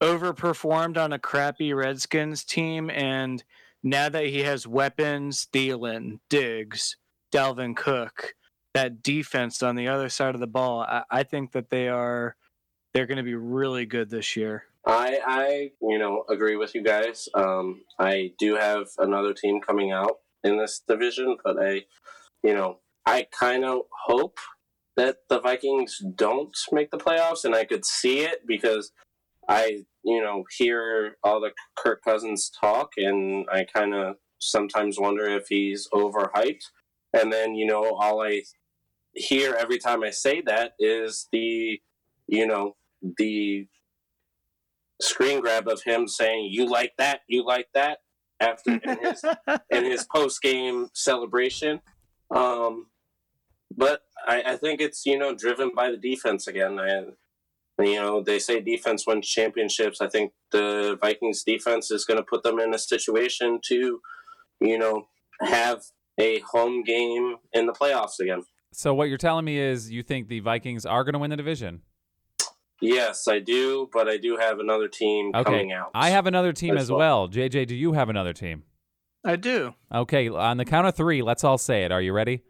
[0.01, 3.43] overperformed on a crappy Redskins team, and
[3.83, 6.97] now that he has weapons, Thielen, Diggs,
[7.33, 8.35] Dalvin Cook,
[8.75, 12.37] that defense on the other side of the ball, I, I think that they are
[12.95, 14.65] they're going to be really good this year.
[14.85, 17.29] I, I, you know, agree with you guys.
[17.35, 21.83] Um, I do have another team coming out in this division, but I,
[22.43, 24.39] you know, I kind of hope
[24.97, 28.93] that the Vikings don't make the playoffs, and I could see it because
[29.49, 35.25] I, you know, hear all the Kirk Cousins talk, and I kind of sometimes wonder
[35.27, 36.65] if he's overhyped.
[37.15, 38.43] And then, you know, all I
[39.15, 41.81] hear every time I say that is the
[42.29, 42.77] you know,
[43.19, 43.67] the
[45.03, 47.21] screen grab of him saying, "You like that?
[47.29, 47.99] You like that?"
[48.43, 49.25] after in his
[49.71, 51.81] in his post game celebration.
[52.35, 52.87] Um,
[53.75, 56.79] but I, I think it's you know driven by the defense again.
[56.79, 57.13] And
[57.79, 60.01] you know they say defense wins championships.
[60.01, 64.01] I think the Vikings defense is going to put them in a situation to,
[64.61, 65.07] you know,
[65.41, 65.83] have
[66.19, 68.43] a home game in the playoffs again.
[68.75, 71.37] So what you're telling me is you think the Vikings are going to win the
[71.37, 71.83] division?
[72.83, 75.45] Yes, I do, but I do have another team Okay.
[75.45, 75.93] coming out.
[75.95, 77.29] I have another team as as well.
[77.29, 78.65] JJ, do you have another team?
[79.25, 79.75] I do.
[79.95, 81.93] Okay, on the count of three, let's all say it.
[81.93, 82.43] Are you ready?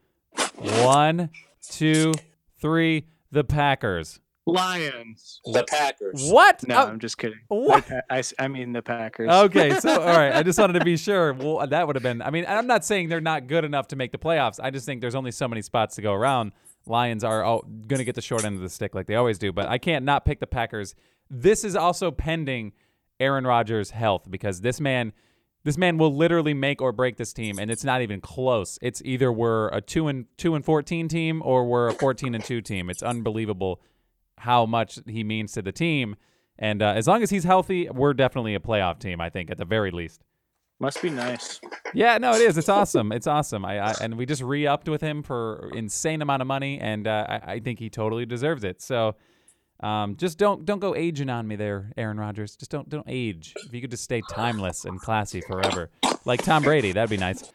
[0.57, 1.31] One,
[1.71, 2.13] two,
[2.61, 3.07] three.
[3.31, 4.21] The Packers.
[4.45, 5.41] Lions.
[5.45, 6.29] the Packers.
[6.31, 6.67] What?
[6.67, 7.39] No, Oh, I'm just kidding.
[7.49, 7.91] what?
[7.91, 9.31] I, I s- I mean the Packers.
[9.31, 10.35] okay, so all right.
[10.35, 11.33] I just wanted to be sure.
[11.33, 12.21] Well, that would have been.
[12.23, 14.59] I mean, I'm not saying they're not good enough to make the playoffs.
[14.63, 16.53] I just think there's only so many spots to go around.
[16.87, 19.39] Lions are oh, going to get the short end of the stick like they always
[19.39, 20.95] do, but I can't not pick the Packers.
[21.31, 22.73] This is also pending
[23.21, 25.13] Aaron Rodgers' health because this man,
[25.65, 28.79] this man will literally make or break this team, and it's not even close.
[28.83, 32.45] It's either we're a two and two and fourteen team or we're a fourteen and
[32.45, 32.91] two team.
[32.91, 33.81] It's unbelievable
[34.39, 36.17] how much he means to the team.
[36.59, 39.21] And uh, as long as he's healthy, we're definitely a playoff team.
[39.21, 40.23] I think at the very least.
[40.83, 41.61] Must be nice.
[41.95, 42.59] Yeah, no, it is.
[42.59, 43.13] It's awesome.
[43.13, 43.65] It's awesome.
[43.65, 47.25] I, I and we just re-upped with him for insane amount of money, and uh,
[47.29, 48.83] I, I think he totally deserves it.
[48.83, 49.15] So,
[49.79, 52.57] um, just don't don't go aging on me there, Aaron Rodgers.
[52.57, 53.55] Just don't don't age.
[53.65, 55.89] If you could just stay timeless and classy forever,
[56.25, 57.53] like Tom Brady, that'd be nice.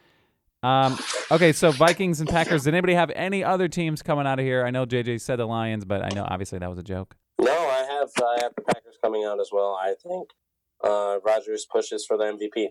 [0.62, 0.98] Um,
[1.30, 2.64] okay, so Vikings and Packers.
[2.64, 4.64] Did anybody have any other teams coming out of here?
[4.64, 7.14] I know JJ said the Lions, but I know obviously that was a joke.
[7.38, 9.78] No, I have I have the Packers coming out as well.
[9.78, 10.30] I think
[10.82, 12.68] uh, Rodgers pushes for the MVP.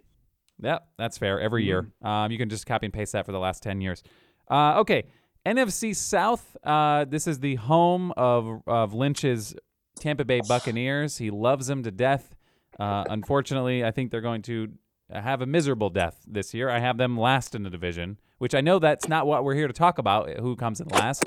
[0.60, 1.40] Yeah, that's fair.
[1.40, 4.04] Every year, um, you can just copy and paste that for the last ten years.
[4.50, 5.04] Uh, okay,
[5.46, 6.58] NFC South.
[6.64, 9.56] Uh, this is the home of of Lynch's
[10.00, 11.18] Tampa Bay Buccaneers.
[11.18, 12.36] He loves them to death.
[12.80, 14.70] Uh, unfortunately, I think they're going to
[15.12, 16.70] have a miserable death this year.
[16.70, 19.68] I have them last in the division, which I know that's not what we're here
[19.68, 20.30] to talk about.
[20.40, 21.24] Who comes in last?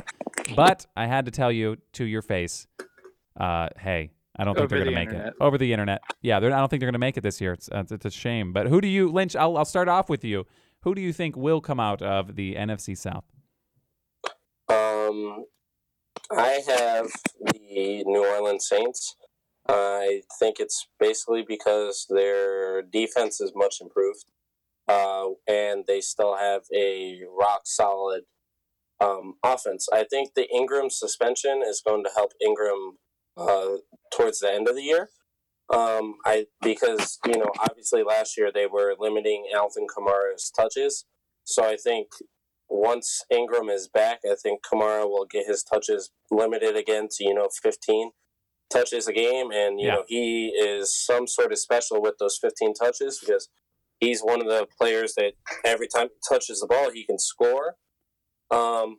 [0.54, 2.66] But I had to tell you to your face.
[3.38, 6.02] Uh, hey, I don't think Over they're going the to make it over the internet.
[6.22, 7.52] Yeah, I don't think they're going to make it this year.
[7.52, 8.54] It's uh, it's a shame.
[8.54, 9.36] But who do you, Lynch?
[9.36, 10.46] I'll I'll start off with you.
[10.82, 13.24] Who do you think will come out of the NFC South?
[14.70, 15.44] Um,
[16.30, 17.10] I have
[17.52, 19.14] the New Orleans Saints.
[19.68, 24.24] I think it's basically because their defense is much improved,
[24.88, 28.22] uh, and they still have a rock solid
[29.02, 29.86] um, offense.
[29.92, 32.96] I think the Ingram suspension is going to help Ingram
[33.40, 33.76] uh,
[34.12, 35.08] towards the end of the year.
[35.72, 41.04] Um, I because you know obviously last year they were limiting Alvin Kamara's touches,
[41.44, 42.08] so I think
[42.68, 47.34] once Ingram is back, I think Kamara will get his touches limited again to you
[47.34, 48.10] know 15
[48.72, 49.94] touches a game, and you Yeah.
[49.96, 53.48] know he is some sort of special with those 15 touches because
[54.00, 57.76] he's one of the players that every time he touches the ball, he can score.
[58.50, 58.98] Um,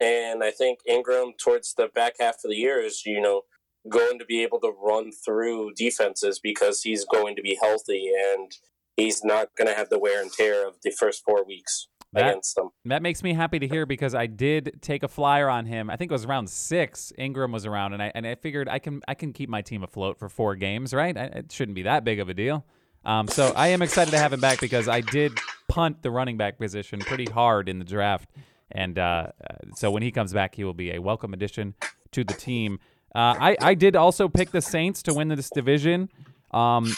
[0.00, 3.42] and I think Ingram towards the back half of the year is you know
[3.88, 8.52] going to be able to run through defenses because he's going to be healthy and
[8.96, 12.28] he's not going to have the wear and tear of the first four weeks That-
[12.28, 12.70] against them.
[12.86, 15.90] That makes me happy to hear because I did take a flyer on him.
[15.90, 17.12] I think it was around six.
[17.18, 19.82] Ingram was around, and I and I figured I can I can keep my team
[19.82, 21.16] afloat for four games, right?
[21.16, 22.64] I, it shouldn't be that big of a deal.
[23.04, 26.36] Um, so I am excited to have him back because I did punt the running
[26.36, 28.30] back position pretty hard in the draft,
[28.72, 31.74] and uh, uh, so when he comes back, he will be a welcome addition
[32.12, 32.78] to the team.
[33.16, 36.10] Uh, I I did also pick the Saints to win this division.
[36.50, 36.94] Um,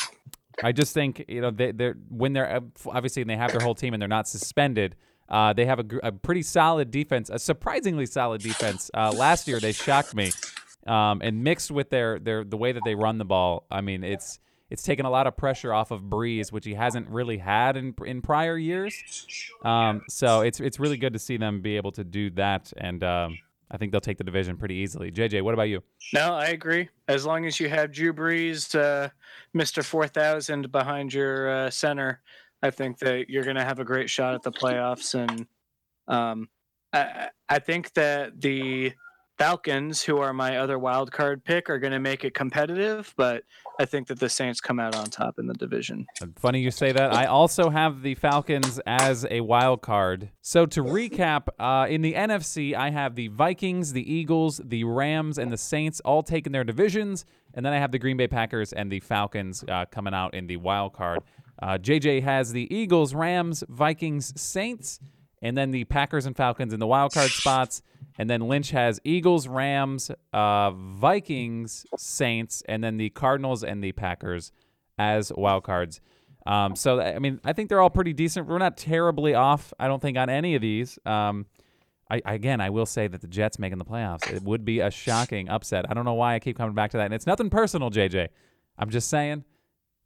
[0.64, 3.76] I just think you know they, they're when they're uh, obviously they have their whole
[3.76, 4.96] team and they're not suspended.
[5.28, 8.90] Uh, they have a, a pretty solid defense, a surprisingly solid defense.
[8.94, 10.32] Uh, last year they shocked me,
[10.88, 13.64] um, and mixed with their their the way that they run the ball.
[13.70, 17.08] I mean, it's it's taken a lot of pressure off of Brees, which he hasn't
[17.10, 18.92] really had in in prior years.
[19.64, 23.04] Um, so it's it's really good to see them be able to do that, and
[23.04, 23.38] um,
[23.70, 25.12] I think they'll take the division pretty easily.
[25.12, 25.82] JJ, what about you?
[26.14, 26.88] No, I agree.
[27.06, 29.10] As long as you have Drew Brees, uh,
[29.52, 32.22] Mister Four Thousand behind your uh, center,
[32.62, 35.14] I think that you're going to have a great shot at the playoffs.
[35.14, 35.46] And
[36.08, 36.48] um,
[36.92, 38.92] I, I think that the
[39.38, 43.14] Falcons, who are my other wild card pick, are going to make it competitive.
[43.16, 43.44] But
[43.78, 46.06] I think that the Saints come out on top in the division.
[46.36, 47.14] Funny you say that.
[47.14, 50.30] I also have the Falcons as a wild card.
[50.42, 55.38] So to recap, uh, in the NFC, I have the Vikings, the Eagles, the Rams,
[55.38, 57.24] and the Saints all taking their divisions,
[57.54, 60.48] and then I have the Green Bay Packers and the Falcons uh, coming out in
[60.48, 61.20] the wild card.
[61.62, 64.98] Uh, JJ has the Eagles, Rams, Vikings, Saints,
[65.42, 67.82] and then the Packers and Falcons in the wild card spots.
[68.18, 73.92] And then Lynch has Eagles, Rams, uh, Vikings, Saints, and then the Cardinals and the
[73.92, 74.50] Packers
[74.98, 76.00] as wild cards.
[76.44, 78.46] Um, so I mean, I think they're all pretty decent.
[78.46, 79.72] We're not terribly off.
[79.78, 80.98] I don't think on any of these.
[81.06, 81.46] Um,
[82.10, 84.90] I, again, I will say that the Jets making the playoffs it would be a
[84.90, 85.84] shocking upset.
[85.90, 88.28] I don't know why I keep coming back to that, and it's nothing personal, JJ.
[88.78, 89.44] I'm just saying,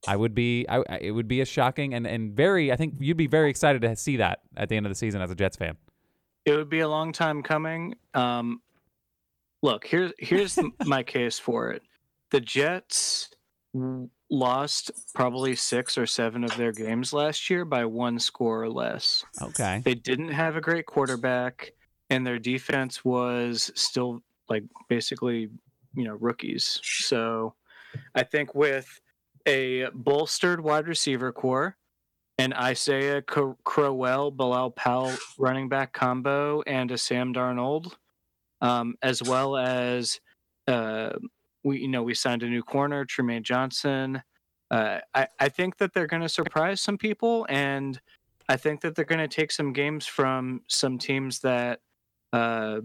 [0.09, 2.73] I would be, I, it would be a shocking and and very.
[2.73, 5.23] I think you'd be very excited to see that at the end of the season
[5.23, 5.77] as a Jets fan.
[6.45, 7.95] It would be a long time coming.
[8.15, 8.61] Um,
[9.63, 11.83] look, here's here's my case for it.
[12.31, 13.31] The Jets
[14.31, 19.25] lost probably six or seven of their games last year by one score or less.
[19.41, 19.83] Okay.
[19.85, 21.73] They didn't have a great quarterback,
[22.11, 25.49] and their defense was still like basically,
[25.95, 26.81] you know, rookies.
[26.83, 27.55] So,
[28.15, 29.01] I think with
[29.47, 31.77] a bolstered wide receiver corps,
[32.43, 37.95] an Isaiah Cro- Crowell, Bilal Powell running back combo, and a Sam Darnold,
[38.61, 40.21] um, as well as
[40.67, 41.11] uh,
[41.63, 44.23] we you know we signed a new corner, Trumaine Johnson.
[44.71, 48.01] Uh, I I think that they're going to surprise some people, and
[48.49, 51.81] I think that they're going to take some games from some teams that
[52.33, 52.81] uh,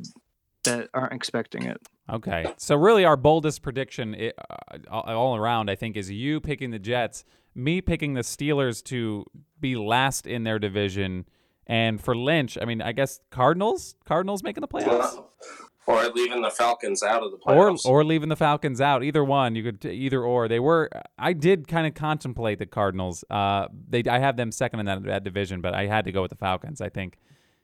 [0.66, 1.82] that aren't expecting it.
[2.10, 2.54] Okay.
[2.58, 7.26] So really, our boldest prediction uh, all around, I think, is you picking the Jets,
[7.54, 9.26] me picking the Steelers to
[9.60, 11.26] be last in their division,
[11.66, 15.22] and for Lynch, I mean, I guess Cardinals, Cardinals making the playoffs,
[15.88, 17.86] or leaving the Falcons out of the playoffs.
[17.86, 19.04] or or leaving the Falcons out.
[19.04, 20.48] Either one, you could either or.
[20.48, 20.90] They were.
[21.20, 23.26] I did kind of contemplate the Cardinals.
[23.30, 26.22] Uh, they I have them second in that, that division, but I had to go
[26.22, 26.80] with the Falcons.
[26.80, 27.18] I think,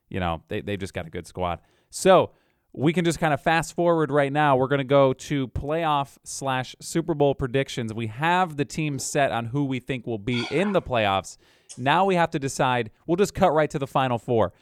[0.10, 1.60] you know, they they just got a good squad.
[1.90, 2.32] So
[2.74, 4.56] we can just kind of fast forward right now.
[4.56, 7.94] We're going to go to playoff slash Super Bowl predictions.
[7.94, 11.38] We have the team set on who we think will be in the playoffs.
[11.78, 12.90] Now we have to decide.
[13.06, 14.54] We'll just cut right to the final four.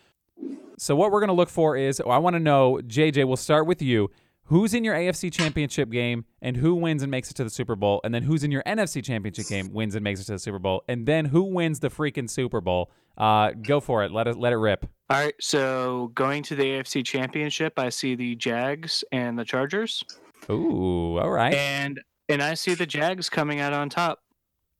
[0.78, 3.66] So what we're going to look for is I want to know, JJ, we'll start
[3.66, 4.12] with you.
[4.52, 7.78] Who's in your AFC Championship game and who wins and makes it to the Super
[7.78, 8.02] Bowl?
[8.04, 10.60] And then who's in your NFC Championship game wins and makes it to the Super
[10.60, 10.84] Bowl?
[10.90, 12.92] And then who wins the freaking Super Bowl?
[13.18, 14.12] Uh, go for it.
[14.12, 14.86] Let it let it rip.
[15.10, 20.04] All right, so going to the AFC Championship, I see the Jags and the Chargers,
[20.50, 21.54] Ooh, all right.
[21.54, 24.20] and and I see the Jags coming out on top.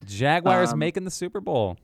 [0.06, 1.78] Jaguars um, making the Super Bowl.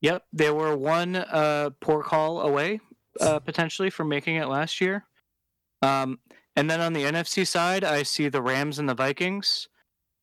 [0.00, 2.80] Yep, they were one uh, poor call away
[3.20, 5.04] uh, potentially from making it last year.
[5.82, 6.18] Um,
[6.56, 9.68] and then on the NFC side, I see the Rams and the Vikings.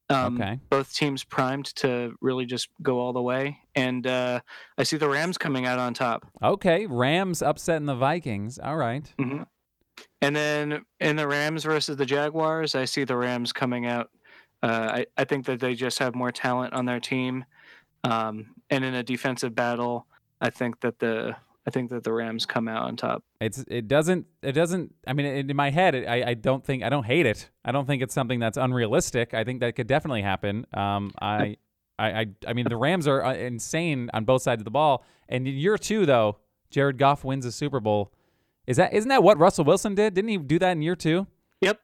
[0.10, 0.60] Um, Okay.
[0.70, 4.42] Both teams primed to really just go all the way, and uh,
[4.78, 6.26] I see the Rams coming out on top.
[6.44, 8.60] Okay, Rams upsetting the Vikings.
[8.60, 9.12] All right.
[9.20, 9.44] hmm
[10.22, 14.10] And then in the Rams versus the Jaguars, I see the Rams coming out.
[14.64, 17.46] Uh, I, I think that they just have more talent on their team.
[18.04, 20.08] Um, and in a defensive battle,
[20.42, 21.36] I think that the
[21.68, 23.24] I think that the Rams come out on top.
[23.40, 26.84] It's it doesn't it doesn't I mean in my head it, I I don't think
[26.84, 27.50] I don't hate it.
[27.64, 29.34] I don't think it's something that's unrealistic.
[29.34, 30.66] I think that could definitely happen.
[30.74, 31.58] Um I
[32.00, 35.06] I I, I mean the Rams are uh, insane on both sides of the ball.
[35.30, 36.40] And in year 2 though,
[36.72, 38.12] Jared Goff wins a Super Bowl.
[38.66, 40.16] Is that isn't that what Russell Wilson did?
[40.16, 41.28] Didn't he do that in year 2?
[41.62, 41.80] Yep.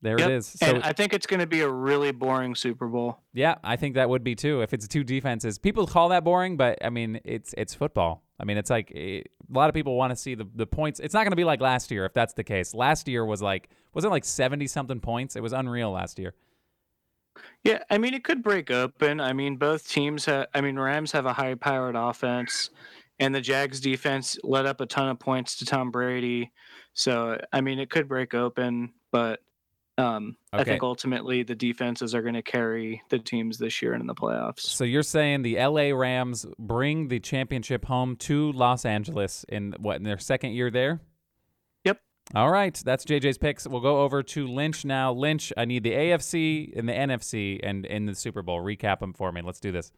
[0.00, 0.28] There Yep.
[0.30, 0.46] it is.
[0.46, 3.18] So and I think it's going to be a really boring Super Bowl.
[3.32, 4.60] yeah, I think that would be too.
[4.62, 8.22] If it's two defenses, people call that boring, but I mean, it's it's football.
[8.38, 11.00] I mean, it's like eh, a lot of people want to see the the points.
[11.00, 12.74] It's not going to be like last year if that's the case.
[12.74, 15.34] Last year was like wasn't it like seventy something points.
[15.34, 16.34] It was unreal last year.
[17.64, 19.20] Yeah, I mean it could break open.
[19.20, 22.70] I mean both teams have I mean Rams have a high-powered offense
[23.18, 26.52] and the Jags defense let up a ton of points to Tom Brady.
[26.94, 29.40] So I mean it could break open, but
[29.98, 34.00] um, I think ultimately the defenses are going to carry the teams this year and
[34.00, 34.60] in the playoffs.
[34.60, 35.92] So you're saying the L.A.
[35.92, 41.00] Rams bring the championship home to Los Angeles in what in their second year there?
[41.84, 42.00] Yep.
[42.36, 43.66] All right, that's JJ's picks.
[43.66, 45.12] We'll go over to Lynch now.
[45.12, 48.62] Lynch, I need the AFC and the NFC and in the Super Bowl.
[48.62, 49.42] Recap them for me.
[49.42, 49.90] Let's do this.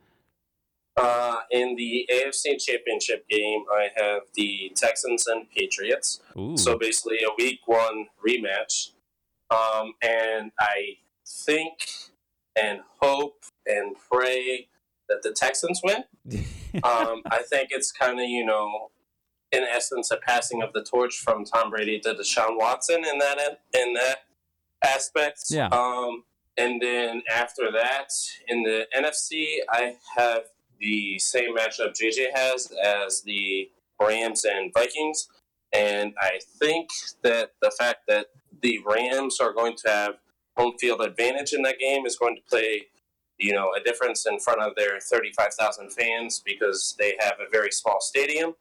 [0.96, 6.20] Uh, in the AFC Championship game, I have the Texans and Patriots.
[6.38, 6.56] Ooh.
[6.56, 8.92] So basically, a Week One rematch.
[9.50, 11.88] Um, and I think
[12.56, 14.68] and hope and pray
[15.08, 16.04] that the Texans win.
[16.84, 18.92] Um, I think it's kind of you know,
[19.50, 23.58] in essence, a passing of the torch from Tom Brady to Deshaun Watson in that
[23.76, 24.18] in that
[24.84, 25.46] aspect.
[25.50, 25.66] Yeah.
[25.66, 26.22] Um,
[26.56, 28.12] and then after that,
[28.46, 30.42] in the NFC, I have
[30.78, 33.68] the same matchup JJ has as the
[34.00, 35.28] Rams and Vikings.
[35.72, 36.90] And I think
[37.22, 38.26] that the fact that
[38.62, 40.14] the Rams are going to have
[40.56, 42.86] home field advantage in that game is going to play,
[43.38, 47.70] you know, a difference in front of their 35,000 fans because they have a very
[47.70, 48.54] small stadium.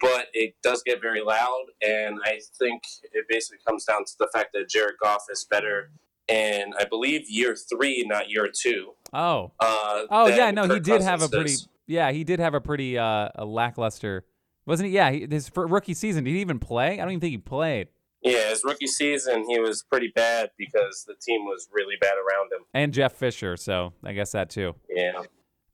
[0.00, 1.64] but it does get very loud.
[1.82, 5.90] And I think it basically comes down to the fact that Jared Goff is better
[6.28, 8.92] in, I believe, year three, not year two.
[9.12, 11.52] Oh, Uh, oh yeah, no, he Kirk did have a pretty.
[11.52, 11.68] is.
[11.88, 14.24] Yeah, he did have a pretty uh, a lackluster.
[14.66, 14.94] Wasn't he?
[14.94, 16.22] Yeah, he, his rookie season.
[16.24, 16.92] Did he even play?
[16.92, 17.88] I don't even think he played.
[18.22, 22.52] Yeah, his rookie season, he was pretty bad because the team was really bad around
[22.52, 22.66] him.
[22.74, 24.74] And Jeff Fisher, so I guess that too.
[24.88, 25.22] Yeah.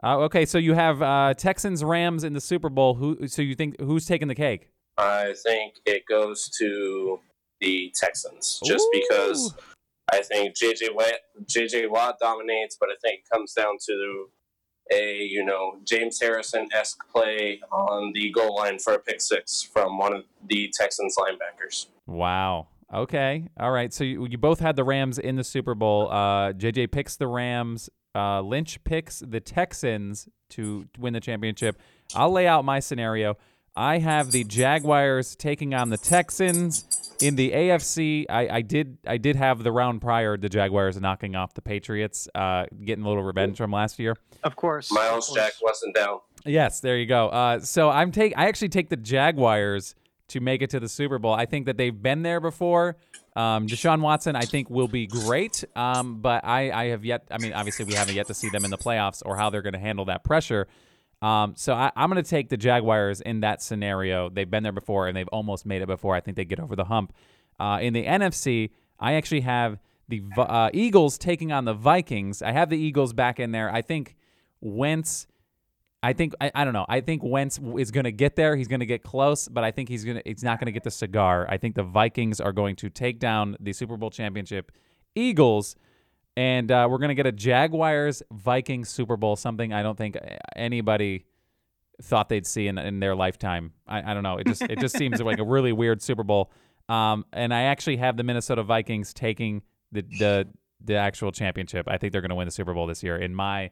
[0.02, 2.94] Uh, okay, so you have uh, Texans Rams in the Super Bowl.
[2.94, 3.26] Who?
[3.26, 4.68] So you think who's taking the cake?
[4.98, 7.20] I think it goes to
[7.60, 9.54] the Texans just because
[10.12, 11.14] I think JJ Watt,
[11.46, 14.26] JJ Watt dominates, but I think it comes down to
[14.92, 19.62] a you know James Harrison esque play on the goal line for a pick six
[19.62, 21.86] from one of the Texans linebackers.
[22.06, 22.68] Wow.
[22.92, 23.48] Okay.
[23.58, 23.92] All right.
[23.92, 26.10] So you, you both had the Rams in the Super Bowl.
[26.10, 27.88] Uh, JJ picks the Rams.
[28.14, 31.80] Uh, Lynch picks the Texans to win the championship.
[32.14, 33.36] I'll lay out my scenario.
[33.76, 38.26] I have the Jaguars taking on the Texans in the AFC.
[38.28, 42.28] I, I did I did have the round prior the Jaguars knocking off the Patriots,
[42.34, 44.16] uh, getting a little revenge from last year.
[44.44, 44.92] Of course.
[44.92, 46.20] Myles of Jack wasn't down.
[46.44, 47.28] Yes, there you go.
[47.28, 49.94] Uh, so I'm take I actually take the Jaguars
[50.28, 51.32] to make it to the Super Bowl.
[51.34, 52.96] I think that they've been there before.
[53.36, 55.64] Um, Deshaun Watson, I think, will be great.
[55.74, 57.26] Um, but I, I have yet.
[57.30, 59.62] I mean, obviously, we haven't yet to see them in the playoffs or how they're
[59.62, 60.68] going to handle that pressure.
[61.24, 64.28] Um, so I, I'm going to take the Jaguars in that scenario.
[64.28, 66.14] They've been there before and they've almost made it before.
[66.14, 67.14] I think they get over the hump.
[67.58, 72.42] Uh, in the NFC, I actually have the uh, Eagles taking on the Vikings.
[72.42, 73.72] I have the Eagles back in there.
[73.72, 74.16] I think
[74.60, 75.26] Wentz.
[76.02, 76.84] I think I, I don't know.
[76.90, 78.54] I think Wentz is going to get there.
[78.54, 80.22] He's going to get close, but I think he's going to.
[80.26, 81.46] He's not going to get the cigar.
[81.48, 84.72] I think the Vikings are going to take down the Super Bowl championship
[85.14, 85.76] Eagles,
[86.36, 89.36] and uh, we're going to get a Jaguars Vikings Super Bowl.
[89.36, 90.16] Something I don't think
[90.56, 91.26] anybody
[92.02, 93.72] thought they'd see in, in their lifetime.
[93.86, 94.38] I, I don't know.
[94.38, 96.50] It just it just seems like a really weird Super Bowl.
[96.88, 99.62] Um, and I actually have the Minnesota Vikings taking
[99.92, 100.48] the the
[100.84, 101.86] the actual championship.
[101.88, 103.16] I think they're going to win the Super Bowl this year.
[103.16, 103.70] In my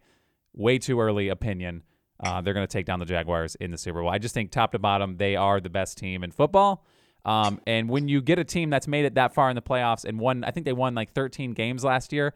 [0.55, 1.83] way too early opinion,
[2.21, 4.11] uh, they're going to take down the Jaguars in the Super Bowl.
[4.11, 6.85] I just think top to bottom, they are the best team in football.
[7.25, 10.05] Um, and when you get a team that's made it that far in the playoffs
[10.05, 12.35] and won, I think they won like 13 games last year,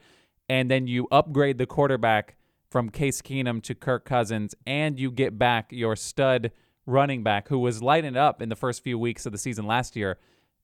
[0.49, 2.37] and then you upgrade the quarterback
[2.71, 6.53] from Case Keenum to Kirk Cousins, and you get back your stud
[6.87, 9.67] running back who was lighting it up in the first few weeks of the season
[9.67, 10.19] last year.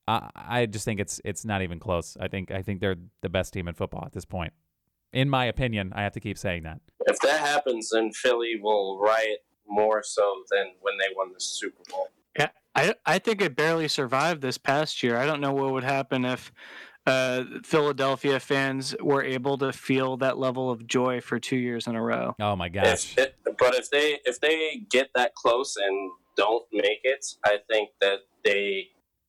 [0.07, 2.17] Uh, I just think it's it's not even close.
[2.19, 4.53] I think I think they're the best team in football at this point.
[5.13, 6.81] In my opinion, I have to keep saying that.
[7.05, 11.83] If that happens, then Philly will riot more so than when they won the Super
[11.89, 12.09] Bowl.
[12.37, 15.17] Yeah, I I think it barely survived this past year.
[15.17, 16.51] I don't know what would happen if
[17.05, 21.95] uh, Philadelphia fans were able to feel that level of joy for two years in
[21.95, 22.35] a row.
[22.39, 23.17] Oh my gosh.
[23.17, 27.57] If it, but if they if they get that close and don't make it, I
[27.69, 28.87] think that they,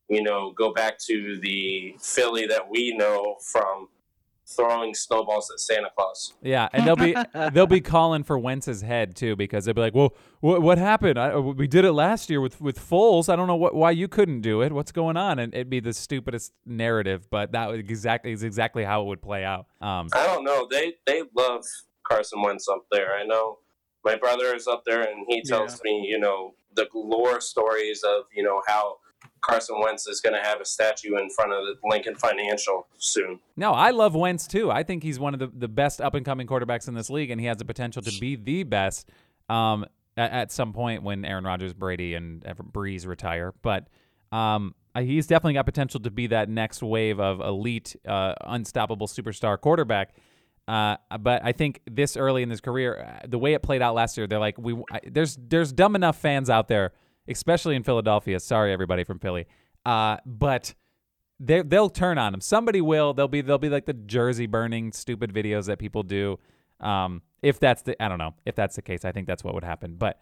[0.09, 3.89] you know, go back to the Philly that we know from
[4.47, 6.35] throwing snowballs at Santa Claus.
[6.43, 7.17] Yeah, and they'll be
[7.53, 11.19] they'll be calling for Wentz's head too because they'll be like, "Well, what what happened?
[11.19, 13.29] I, we did it last year with with Foles.
[13.29, 14.73] I don't know what why you couldn't do it.
[14.73, 18.85] What's going on?" And it'd be the stupidest narrative, but that was exactly is exactly
[18.85, 19.67] how it would play out.
[19.81, 20.67] Um, I don't know.
[20.71, 21.65] They they love
[22.07, 23.15] Carson Wentz up there.
[23.15, 23.59] I know
[24.05, 28.25] my brother is up there, and he tells me, you know, the lore stories of
[28.35, 28.97] you know how
[29.41, 33.41] Carson Wentz is going to have a statue in front of the Lincoln Financial soon.
[33.57, 34.71] no, I love Wentz too.
[34.71, 37.31] I think he's one of the, the best up and coming quarterbacks in this league,
[37.31, 39.11] and he has the potential to be the best
[39.49, 39.85] um,
[40.17, 43.53] at, at some point when Aaron Rodgers, Brady, and Brees retire.
[43.63, 43.89] But
[44.33, 49.61] um, he's definitely got potential to be that next wave of elite, uh, unstoppable superstar
[49.61, 50.15] quarterback.
[50.67, 53.95] Uh, but I think this early in his career, uh, the way it played out
[53.95, 56.93] last year, they're like, we I, there's there's dumb enough fans out there,
[57.29, 58.41] especially in Philadelphia.
[58.41, 59.47] Sorry, everybody from Philly.
[59.85, 60.75] Uh, but
[61.41, 62.41] they they'll turn on him.
[62.41, 63.15] Somebody will.
[63.15, 66.39] They'll be they'll be like the jersey burning stupid videos that people do.
[66.81, 69.05] Um, if that's the I don't know if that's the case.
[69.05, 69.97] I think that's what would happen.
[69.97, 70.21] But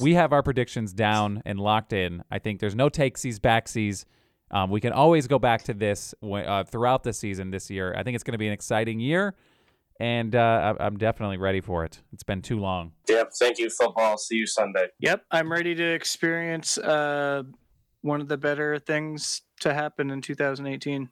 [0.00, 2.24] we have our predictions down and locked in.
[2.30, 4.04] I think there's no takesies backsies.
[4.50, 7.94] Um, we can always go back to this uh, throughout the season this year.
[7.96, 9.34] I think it's going to be an exciting year,
[10.00, 12.00] and uh, I- I'm definitely ready for it.
[12.12, 12.92] It's been too long.
[13.08, 13.30] Yep.
[13.38, 14.18] Thank you, football.
[14.18, 14.86] See you Sunday.
[15.00, 17.42] Yep, I'm ready to experience uh,
[18.02, 21.08] one of the better things to happen in 2018.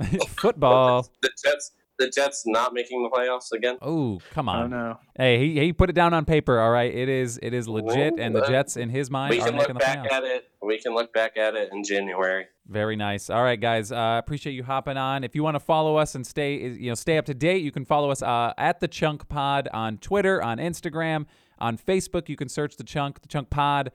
[0.38, 1.06] Football.
[1.22, 1.72] The Jets.
[2.00, 3.76] The Jets not making the playoffs again.
[3.82, 4.58] Oh, come on!
[4.58, 4.70] Oh on.
[4.70, 4.98] no.
[5.16, 6.58] Hey, he, he put it down on paper.
[6.58, 9.48] All right, it is it is legit, and the Jets in his mind We are
[9.48, 10.12] can making look the back playoffs.
[10.12, 10.44] at it.
[10.62, 12.46] We can look back at it in January.
[12.66, 13.28] Very nice.
[13.28, 13.92] All right, guys.
[13.92, 15.24] Uh, appreciate you hopping on.
[15.24, 17.70] If you want to follow us and stay, you know, stay up to date, you
[17.70, 21.26] can follow us uh, at the Chunk Pod on Twitter, on Instagram,
[21.58, 22.28] on Facebook.
[22.30, 23.92] You can search the Chunk, the Chunk Pod.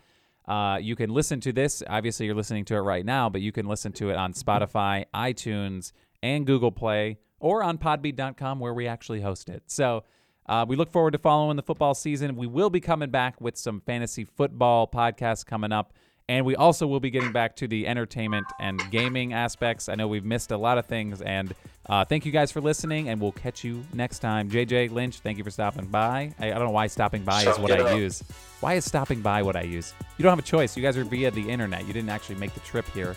[0.47, 1.81] Uh, you can listen to this.
[1.87, 5.05] Obviously, you're listening to it right now, but you can listen to it on Spotify,
[5.15, 5.91] iTunes,
[6.21, 9.63] and Google Play, or on Podbean.com where we actually host it.
[9.67, 10.03] So
[10.47, 12.35] uh, we look forward to following the football season.
[12.35, 15.93] We will be coming back with some fantasy football podcasts coming up.
[16.27, 19.87] And we also will be getting back to the entertainment and gaming aspects.
[19.89, 21.21] I know we've missed a lot of things.
[21.21, 21.53] And
[21.87, 24.49] uh, thank you guys for listening, and we'll catch you next time.
[24.49, 26.33] JJ Lynch, thank you for stopping by.
[26.39, 27.97] I, I don't know why stopping by is what I up.
[27.99, 28.23] use.
[28.59, 29.93] Why is stopping by what I use?
[30.17, 30.75] You don't have a choice.
[30.75, 31.85] You guys are via the internet.
[31.85, 33.15] You didn't actually make the trip here.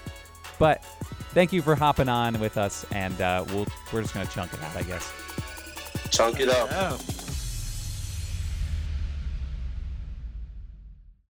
[0.59, 0.85] But
[1.35, 4.53] thank you for hopping on with us, and uh, we'll, we're just going to chunk
[4.53, 5.13] it out, I guess.
[6.11, 6.69] Chunk it up.
[6.73, 7.28] Oh.